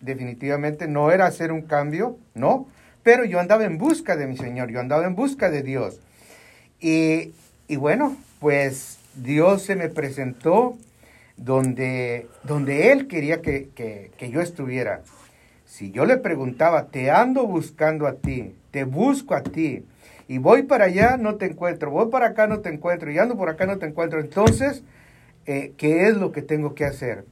[0.00, 2.66] definitivamente no era hacer un cambio, ¿no?
[3.02, 6.00] Pero yo andaba en busca de mi Señor, yo andaba en busca de Dios.
[6.80, 7.32] Y,
[7.68, 10.76] y bueno, pues Dios se me presentó
[11.36, 15.02] donde, donde Él quería que, que, que yo estuviera.
[15.64, 19.84] Si yo le preguntaba, te ando buscando a ti, te busco a ti,
[20.26, 23.36] y voy para allá, no te encuentro, voy para acá, no te encuentro, y ando
[23.36, 24.82] por acá, no te encuentro, entonces,
[25.46, 27.24] eh, ¿qué es lo que tengo que hacer?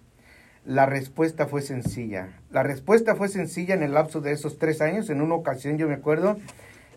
[0.67, 2.29] La respuesta fue sencilla.
[2.51, 5.09] La respuesta fue sencilla en el lapso de esos tres años.
[5.11, 6.37] En una ocasión, yo me acuerdo,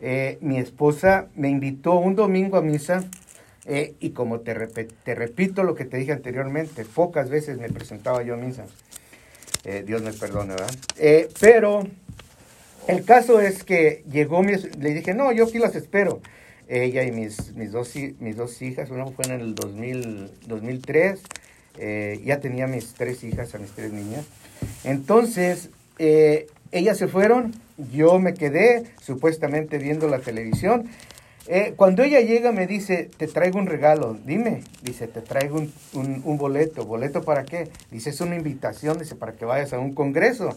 [0.01, 3.03] eh, mi esposa me invitó un domingo a misa
[3.65, 8.23] eh, y como te, te repito lo que te dije anteriormente, pocas veces me presentaba
[8.23, 8.65] yo a misa.
[9.65, 10.73] Eh, Dios me perdone, ¿verdad?
[11.39, 11.83] pero
[12.87, 16.21] el caso es que llegó, mi, le dije, no, yo aquí las espero.
[16.67, 21.19] Ella y mis, mis, dos, mis dos hijas, una fue en el 2000, 2003,
[21.77, 24.25] ya tenía mis tres hijas, a mis tres niñas.
[24.83, 25.69] Entonces,
[26.71, 27.53] ellas se fueron,
[27.91, 30.89] yo me quedé supuestamente viendo la televisión.
[31.47, 35.57] Eh, cuando ella llega me dice, te traigo un regalo, dime, dice, te traigo
[35.93, 37.71] un, un, boleto, ¿boleto para qué?
[37.89, 40.53] Dice, es una invitación, dice, para que vayas a un congreso.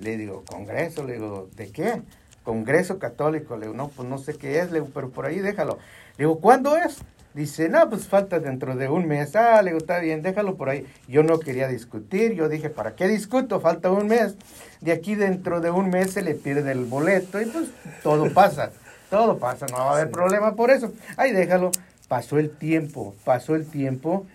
[0.00, 1.04] Le digo, ¿congreso?
[1.04, 2.02] Le digo, ¿de qué?
[2.42, 3.56] Congreso católico.
[3.56, 5.78] Le digo, no, pues no sé qué es, le digo, pero por ahí déjalo.
[6.16, 6.98] Le digo, ¿cuándo es?
[7.34, 9.34] Dice, no, pues falta dentro de un mes.
[9.36, 10.86] Ah, le digo, está bien, déjalo por ahí.
[11.08, 13.60] Yo no quería discutir, yo dije, ¿para qué discuto?
[13.60, 14.34] Falta un mes.
[14.80, 17.68] De aquí dentro de un mes se le pierde el boleto y pues
[18.02, 18.70] todo pasa,
[19.08, 20.92] todo pasa, no va a haber problema por eso.
[21.16, 21.70] Ahí déjalo.
[22.08, 24.26] Pasó el tiempo, pasó el tiempo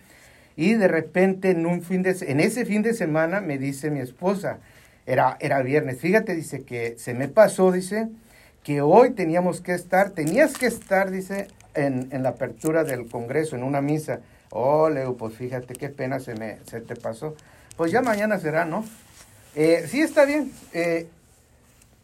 [0.55, 3.99] y de repente en un fin de en ese fin de semana me dice mi
[3.99, 4.57] esposa,
[5.05, 8.07] era era viernes, fíjate, dice que se me pasó, dice,
[8.67, 11.47] que hoy teníamos que estar, tenías que estar, dice,
[11.77, 14.19] en, en, la apertura del Congreso, en una misa.
[14.49, 17.35] Oh, Leo, pues fíjate qué pena se, me, se te pasó.
[17.75, 18.83] Pues ya mañana será, ¿no?
[19.55, 20.51] Eh, sí, está bien.
[20.73, 21.07] Eh,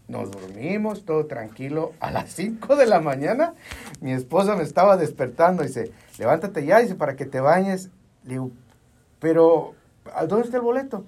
[0.07, 1.93] nos dormimos, todo tranquilo.
[1.99, 3.53] A las 5 de la mañana,
[4.01, 5.63] mi esposa me estaba despertando.
[5.63, 7.89] Dice, levántate ya, dice, para que te bañes.
[8.24, 8.51] Le digo,
[9.19, 9.74] pero,
[10.28, 11.05] ¿dónde está el boleto?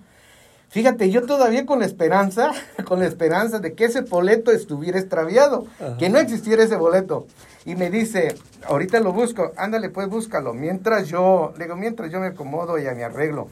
[0.76, 2.52] Fíjate, yo todavía con la esperanza,
[2.86, 5.68] con la esperanza de que ese boleto estuviera extraviado,
[5.98, 7.28] que no existiera ese boleto.
[7.64, 8.36] Y me dice,
[8.68, 10.54] ahorita lo busco, ándale pues búscalo.
[10.54, 13.48] Mientras yo, le digo, mientras yo me acomodo y me arreglo.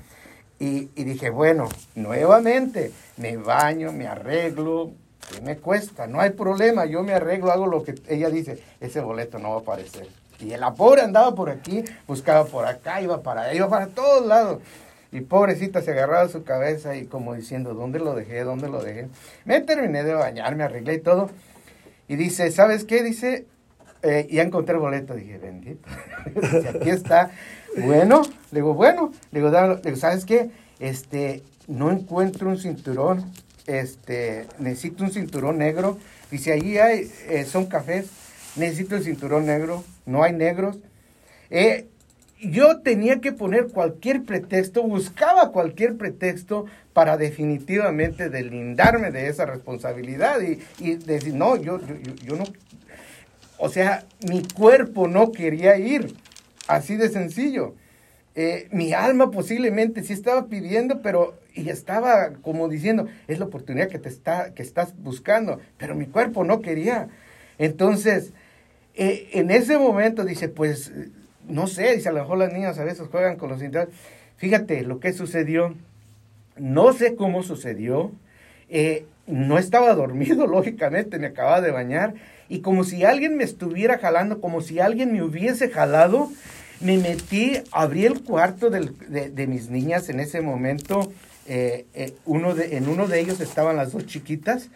[0.59, 4.91] Y, y, dije, bueno, nuevamente, me baño, me arreglo,
[5.31, 6.07] ¿qué me cuesta?
[6.07, 9.55] No hay problema, yo me arreglo, hago lo que ella dice, ese boleto no va
[9.55, 10.09] a aparecer.
[10.41, 14.25] Y la pobre andaba por aquí, buscaba por acá, iba para allá, iba para todos
[14.25, 14.59] lados.
[15.13, 18.43] Y pobrecita se agarraba su cabeza y como diciendo, ¿dónde lo dejé?
[18.43, 19.09] ¿Dónde lo dejé?
[19.45, 21.29] Me terminé de bañar, me arreglé y todo.
[22.07, 23.03] Y dice, ¿sabes qué?
[23.03, 23.45] Dice,
[24.01, 25.13] eh, ya encontré el boleto.
[25.13, 25.87] Dije, bendito.
[26.75, 27.29] aquí está.
[27.77, 30.49] Bueno, le digo, bueno, le digo, le digo, ¿sabes qué?
[30.79, 33.31] Este, no encuentro un cinturón,
[33.67, 35.99] este, necesito un cinturón negro.
[36.31, 38.07] Dice, allí hay, eh, son cafés,
[38.55, 40.79] necesito el cinturón negro, no hay negros.
[41.51, 41.87] Eh,
[42.51, 50.41] yo tenía que poner cualquier pretexto, buscaba cualquier pretexto para definitivamente delindarme de esa responsabilidad
[50.41, 52.43] y, y decir, no, yo, yo, yo no,
[53.57, 56.15] o sea, mi cuerpo no quería ir.
[56.67, 57.75] Así de sencillo.
[58.35, 63.87] Eh, mi alma posiblemente sí estaba pidiendo, pero y estaba como diciendo, es la oportunidad
[63.87, 67.09] que te está, que estás buscando, pero mi cuerpo no quería.
[67.59, 68.33] Entonces,
[68.95, 70.91] eh, en ese momento dice, pues,
[71.47, 73.61] no sé, dice, a lo mejor las niñas a veces juegan con los.
[74.37, 75.75] Fíjate lo que sucedió,
[76.57, 78.11] no sé cómo sucedió,
[78.69, 82.13] eh, no estaba dormido, lógicamente, me acababa de bañar,
[82.49, 86.29] y como si alguien me estuviera jalando, como si alguien me hubiese jalado,
[86.81, 91.11] me metí, abrí el cuarto de, mis niñas en ese momento.
[91.47, 94.69] Eh, eh, uno de, en uno de ellos estaban las dos chiquitas.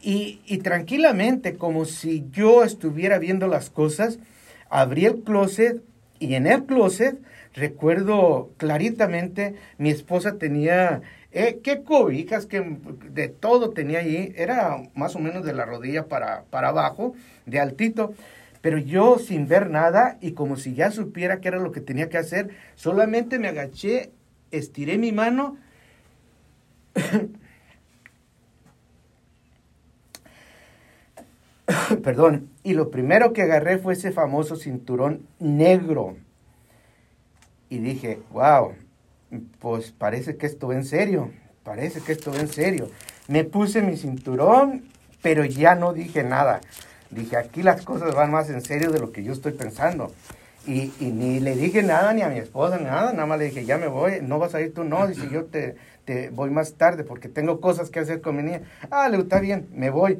[0.00, 4.18] Y, y, tranquilamente, como si yo estuviera viendo las cosas,
[4.70, 5.82] abrí el closet
[6.22, 7.18] y en el closet,
[7.54, 11.02] recuerdo claritamente, mi esposa tenía
[11.32, 12.78] eh, qué cobijas, que
[13.10, 17.14] de todo tenía allí, era más o menos de la rodilla para, para abajo,
[17.46, 18.14] de altito,
[18.60, 22.08] pero yo sin ver nada y como si ya supiera qué era lo que tenía
[22.08, 24.12] que hacer, solamente me agaché,
[24.52, 25.56] estiré mi mano.
[32.02, 36.16] Perdón, y lo primero que agarré fue ese famoso cinturón negro.
[37.68, 38.72] Y dije, wow,
[39.60, 41.30] pues parece que esto va en serio,
[41.62, 42.90] parece que esto va en serio.
[43.28, 44.84] Me puse mi cinturón,
[45.22, 46.60] pero ya no dije nada.
[47.10, 50.12] Dije, aquí las cosas van más en serio de lo que yo estoy pensando.
[50.66, 53.78] Y, ni le dije nada ni a mi esposa, nada, nada más le dije, ya
[53.78, 57.04] me voy, no vas a ir tú, no, dice, yo te, te voy más tarde
[57.04, 58.62] porque tengo cosas que hacer con mi niña.
[58.90, 60.18] Ah, le está bien, me voy.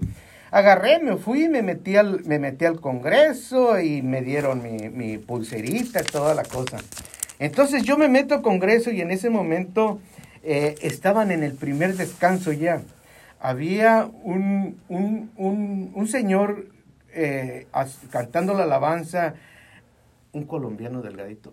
[0.52, 5.18] Agarré, me fui, me metí al, me metí al congreso y me dieron mi, mi
[5.18, 6.78] pulserita, toda la cosa.
[7.42, 9.98] Entonces yo me meto al Congreso y en ese momento
[10.44, 12.82] eh, estaban en el primer descanso ya.
[13.40, 16.66] Había un, un, señor
[17.12, 17.66] eh,
[18.10, 19.34] cantando la alabanza,
[20.32, 21.52] un colombiano delgadito.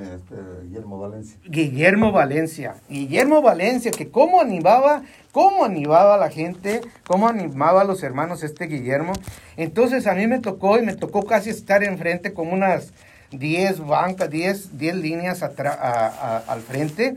[0.00, 1.38] Este, Guillermo Valencia.
[1.44, 2.74] Guillermo Valencia.
[2.88, 8.42] Guillermo Valencia, que cómo animaba, cómo animaba a la gente, cómo animaba a los hermanos
[8.42, 9.12] este Guillermo.
[9.56, 12.92] Entonces a mí me tocó y me tocó casi estar enfrente como unas
[13.30, 17.16] 10 bancas, 10, 10 líneas al frente.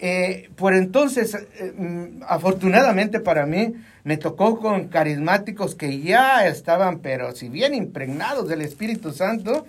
[0.00, 6.98] Eh, por entonces, eh, mm, afortunadamente para mí, me tocó con carismáticos que ya estaban,
[6.98, 9.64] pero si bien impregnados del Espíritu Santo,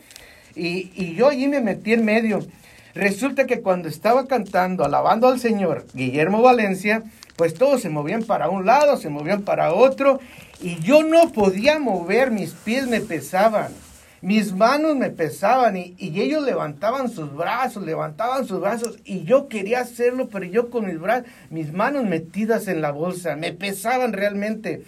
[0.55, 2.39] y, y yo allí me metí en medio.
[2.95, 7.03] Resulta que cuando estaba cantando, alabando al Señor, Guillermo Valencia,
[7.35, 10.21] pues todos se movían para un lado, se movían para otro,
[10.61, 13.73] y yo no podía mover, mis pies me pesaban,
[14.21, 19.49] mis manos me pesaban, y, y ellos levantaban sus brazos, levantaban sus brazos, y yo
[19.49, 24.13] quería hacerlo, pero yo con mis brazos, mis manos metidas en la bolsa, me pesaban
[24.13, 24.83] realmente.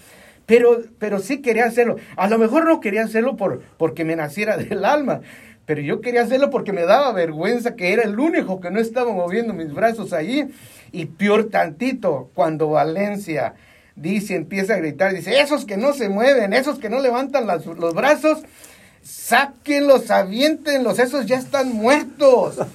[0.46, 1.98] Pero, pero sí quería hacerlo.
[2.16, 5.20] A lo mejor no quería hacerlo por, porque me naciera del alma,
[5.68, 9.12] pero yo quería hacerlo porque me daba vergüenza que era el único que no estaba
[9.12, 10.48] moviendo mis brazos allí.
[10.94, 13.54] Y peor tantito, cuando Valencia
[13.94, 17.94] dice, empieza a gritar, dice, esos que no se mueven, esos que no levantan los
[17.94, 18.44] brazos,
[19.04, 22.58] sáquenlos, aviéntenlos, esos ya están muertos.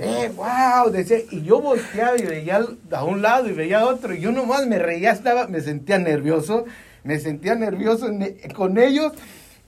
[0.00, 2.60] Eh, wow, decía, y yo volteaba y veía
[2.90, 5.98] a un lado y veía a otro, y yo nomás me reía, estaba, me sentía
[5.98, 6.64] nervioso,
[7.04, 8.08] me sentía nervioso
[8.56, 9.12] con ellos,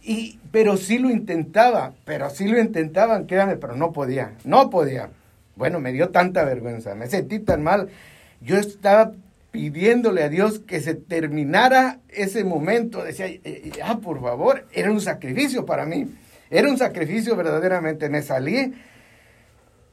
[0.06, 5.10] y, pero sí lo intentaba, pero sí lo intentaban, créanme, pero no podía, no podía.
[5.56, 7.88] Bueno, me dio tanta vergüenza, me sentí tan mal.
[8.40, 9.12] Yo estaba
[9.50, 13.02] pidiéndole a Dios que se terminara ese momento.
[13.02, 13.26] Decía,
[13.82, 16.14] ah, por favor, era un sacrificio para mí.
[16.50, 18.08] Era un sacrificio verdaderamente.
[18.08, 18.74] Me salí,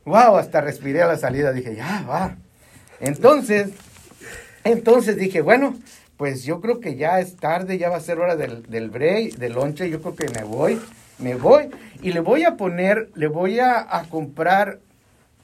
[0.06, 1.52] wow, hasta respiré a la salida.
[1.52, 2.36] Dije, ya, va.
[3.00, 3.70] Entonces,
[4.64, 5.76] entonces dije, bueno,
[6.18, 9.36] pues yo creo que ya es tarde, ya va a ser hora del, del break,
[9.36, 10.80] del lonche, yo creo que me voy,
[11.20, 11.70] me voy
[12.02, 14.80] y le voy a poner, le voy a, comprar,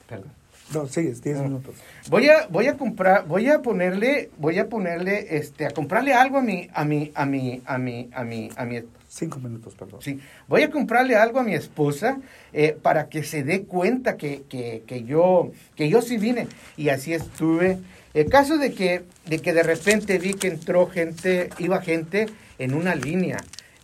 [0.08, 0.32] perdón.
[0.74, 1.74] No, sigues, 10 minutos.
[2.10, 6.38] Voy a, voy a comprar, voy a ponerle, voy a ponerle, este, a comprarle algo
[6.38, 10.04] a mi, a mi, a mi, a mi, a mi, a mi, Cinco minutos, perdón.
[10.04, 12.20] Sí, voy a comprarle algo a mi esposa
[12.54, 16.48] eh, para que se dé cuenta que, que, que, yo, que yo sí vine.
[16.78, 17.80] Y así estuve
[18.14, 22.74] el caso de que, de que de repente vi que entró gente, iba gente en
[22.74, 23.38] una línea,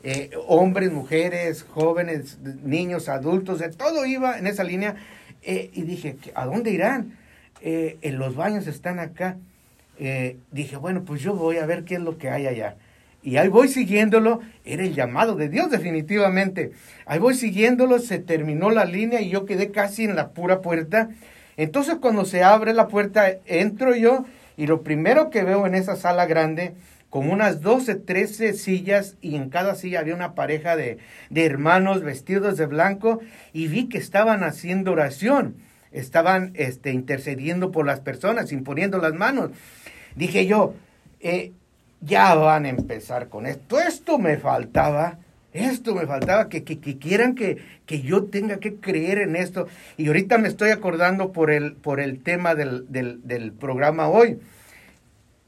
[0.03, 4.95] eh, hombres, mujeres, jóvenes, niños, adultos, de todo iba en esa línea,
[5.43, 7.17] eh, y dije, ¿a dónde irán?
[7.61, 9.37] Eh, en los baños están acá.
[10.51, 12.75] dije, bueno, pues yo voy a ver qué es lo que hay allá.
[13.23, 16.71] Y ahí voy siguiéndolo, era el llamado de Dios definitivamente.
[17.07, 21.09] Ahí voy siguiéndolo, se terminó la línea y yo quedé casi en la pura puerta
[21.57, 24.25] entonces cuando se abre la puerta, entro yo
[24.57, 26.73] y lo primero que veo en esa sala grande,
[27.09, 30.97] con unas 12, 13 sillas y en cada silla había una pareja de,
[31.29, 33.19] de hermanos vestidos de blanco
[33.53, 35.55] y vi que estaban haciendo oración,
[35.93, 39.51] estaban este, intercediendo por las personas, imponiendo las manos.
[40.15, 40.73] Dije yo,
[41.21, 41.53] eh,
[42.01, 45.19] ya van a empezar con esto, esto me faltaba
[45.55, 49.67] esto me faltaba, que, que, quieran que, que, yo tenga que creer en esto.
[49.95, 54.39] Y ahorita me estoy acordando por el, por el tema del, del, programa hoy.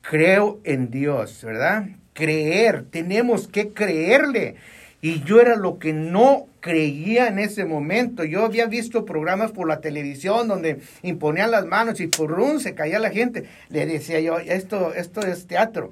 [0.01, 1.87] Creo en Dios, ¿verdad?
[2.13, 4.55] Creer, tenemos que creerle.
[5.01, 8.23] Y yo era lo que no creía en ese momento.
[8.23, 12.73] Yo había visto programas por la televisión donde imponían las manos y por un se
[12.73, 13.43] caía la gente.
[13.69, 15.91] Le decía yo, esto, esto es teatro.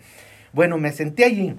[0.53, 1.55] Bueno, me senté allí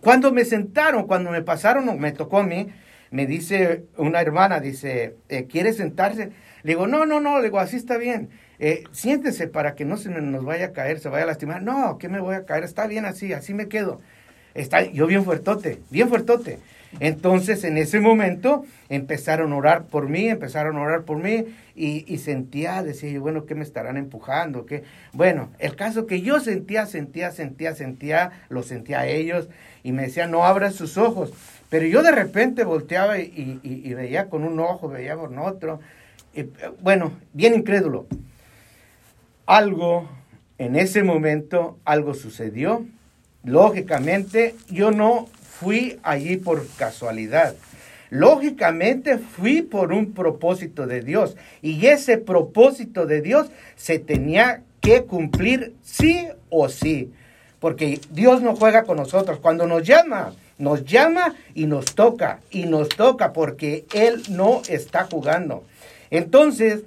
[0.00, 2.68] cuando me sentaron, cuando me pasaron, me tocó a mí,
[3.10, 6.30] me dice una hermana, dice, eh, ¿quiere sentarse?
[6.62, 8.30] Le digo, no, no, no, le digo, así está bien.
[8.58, 11.62] Eh, siéntese para que no se nos vaya a caer, se vaya a lastimar.
[11.62, 14.00] No, que me voy a caer, está bien así, así me quedo.
[14.54, 16.58] Está, yo bien fuertote, bien fuertote.
[17.00, 22.18] Entonces, en ese momento, empezaron a orar por mí, empezaron a orar por mí, y,
[22.18, 24.66] sentía, decía yo, bueno, ¿qué me estarán empujando?
[24.66, 24.82] ¿Qué?
[25.12, 29.48] Bueno, el caso que yo sentía, sentía, sentía, sentía, lo sentía a ellos,
[29.84, 31.32] y me decía, no abras sus ojos.
[31.70, 35.80] Pero yo de repente volteaba y, veía con un ojo, veía con otro.
[36.80, 38.06] bueno, bien incrédulo.
[39.46, 40.08] Algo,
[40.56, 42.84] en ese momento, algo sucedió.
[43.44, 45.26] Lógicamente, yo no
[45.60, 47.54] fui allí por casualidad.
[48.10, 55.04] Lógicamente fui por un propósito de Dios y ese propósito de Dios se tenía que
[55.04, 57.12] cumplir sí o sí
[57.60, 59.38] porque Dios no juega con nosotros.
[59.40, 65.04] Cuando nos llama, nos llama y nos toca, y nos toca porque Él no está
[65.10, 65.64] jugando.
[66.10, 66.82] Entonces,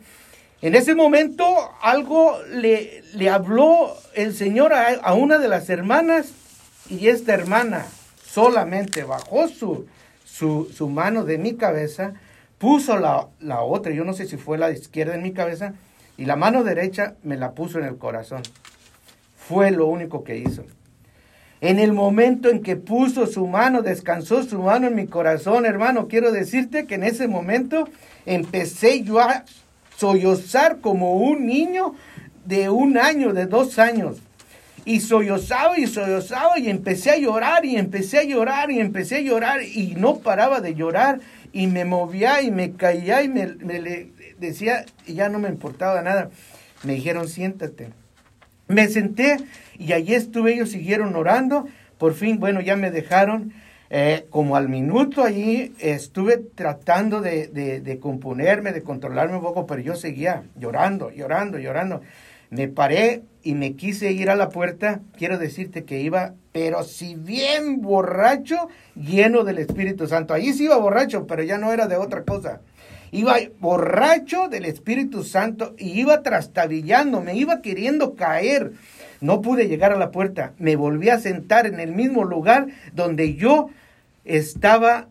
[0.61, 1.45] en ese momento
[1.82, 6.32] algo le, le habló el Señor a, una de las hermanas
[6.89, 7.86] y esta hermana
[8.32, 9.88] solamente bajó su,
[10.25, 12.13] su, mano de mi cabeza
[12.57, 15.73] puso la, la otra, yo no sé si fue la izquierda en mi cabeza,
[16.17, 18.43] y la mano derecha me la puso en el corazón.
[19.36, 20.63] Fue lo único que hizo.
[21.59, 26.07] En el momento en que puso su mano, descansó su mano en mi corazón, hermano,
[26.07, 27.88] quiero decirte que en ese momento
[28.25, 29.43] empecé yo a
[29.97, 31.95] sollozar como un niño
[32.45, 34.21] de un año, de dos años.
[34.86, 39.21] Y sollozaba y sollozaba y empecé a llorar y empecé a llorar y empecé a
[39.21, 41.19] llorar y no paraba de llorar
[41.53, 44.09] y me movía y me caía y me, le
[44.39, 46.29] decía y ya no me importaba nada.
[46.84, 47.89] Me dijeron siéntate.
[48.67, 49.38] Me senté
[49.77, 51.67] y allí estuve, ellos siguieron orando.
[51.97, 53.53] Por fin, bueno, ya me dejaron.
[53.93, 59.82] Eh, como al minuto allí estuve tratando de, de, componerme, de controlarme un poco, pero
[59.82, 62.01] yo seguía llorando, llorando, llorando.
[62.52, 64.99] Me paré y me quise ir a la puerta.
[65.18, 70.34] Quiero decirte que iba, pero si bien borracho, lleno del Espíritu Santo.
[70.34, 72.60] Allí sí iba borracho, pero ya no era de otra cosa.
[73.12, 78.74] Iba borracho del Espíritu Santo y iba trastabillando, me iba queriendo caer.
[79.22, 80.52] No pude llegar a la puerta.
[80.58, 83.70] Me volví a sentar en el mismo lugar donde yo
[84.26, 85.08] estaba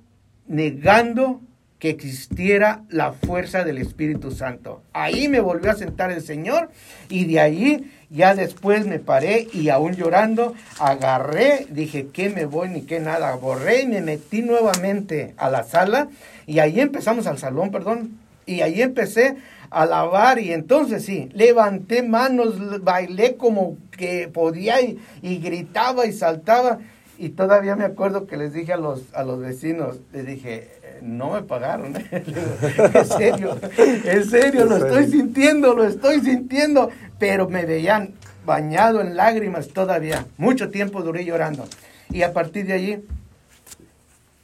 [0.47, 1.41] negando
[1.80, 4.82] que existiera la fuerza del Espíritu Santo.
[4.92, 6.70] Ahí me volvió a sentar el Señor
[7.08, 12.68] y de ahí ya después me paré y aún llorando agarré, dije que me voy
[12.68, 16.08] ni que nada, borré y me metí nuevamente a la sala
[16.46, 19.36] y ahí empezamos al salón, perdón, y ahí empecé
[19.70, 26.78] a lavar y entonces sí, levanté manos, bailé como que podía y, gritaba y saltaba
[27.16, 30.68] y todavía me acuerdo que les dije a los, a los vecinos, les dije,
[31.03, 37.64] no me pagaron, en serio, en serio, lo estoy sintiendo, lo estoy sintiendo, pero me
[37.64, 41.66] veían bañado en lágrimas todavía, mucho tiempo duré llorando
[42.11, 43.05] y a partir de allí...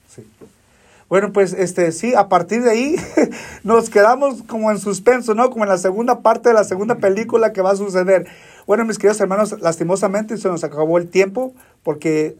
[0.08, 0.22] Sí.
[1.08, 2.96] Bueno, pues este sí, a partir de ahí
[3.62, 5.50] nos quedamos como en suspenso, ¿no?
[5.50, 8.26] Como en la segunda parte de la segunda película que va a suceder.
[8.66, 11.54] Bueno, mis queridos hermanos, lastimosamente se nos acabó el tiempo
[11.84, 12.36] porque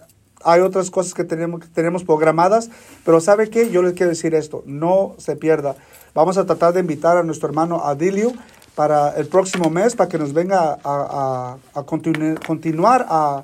[0.46, 2.70] hay otras cosas que tenemos, que tenemos programadas,
[3.04, 3.70] pero ¿sabe qué?
[3.70, 5.74] Yo les quiero decir esto, no se pierda.
[6.14, 8.32] Vamos a tratar de invitar a nuestro hermano Adilio
[8.74, 13.42] para el próximo mes, para que nos venga a, a, continuar a,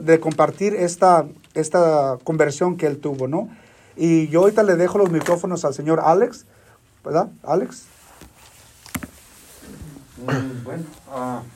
[0.00, 3.48] de compartir esta, esta conversión que él tuvo, ¿no?
[3.96, 6.46] Y yo ahorita le dejo los micrófonos al señor Alex,
[7.04, 7.28] ¿verdad?
[7.44, 7.84] Alex.
[10.18, 11.53] Mm, bueno, uh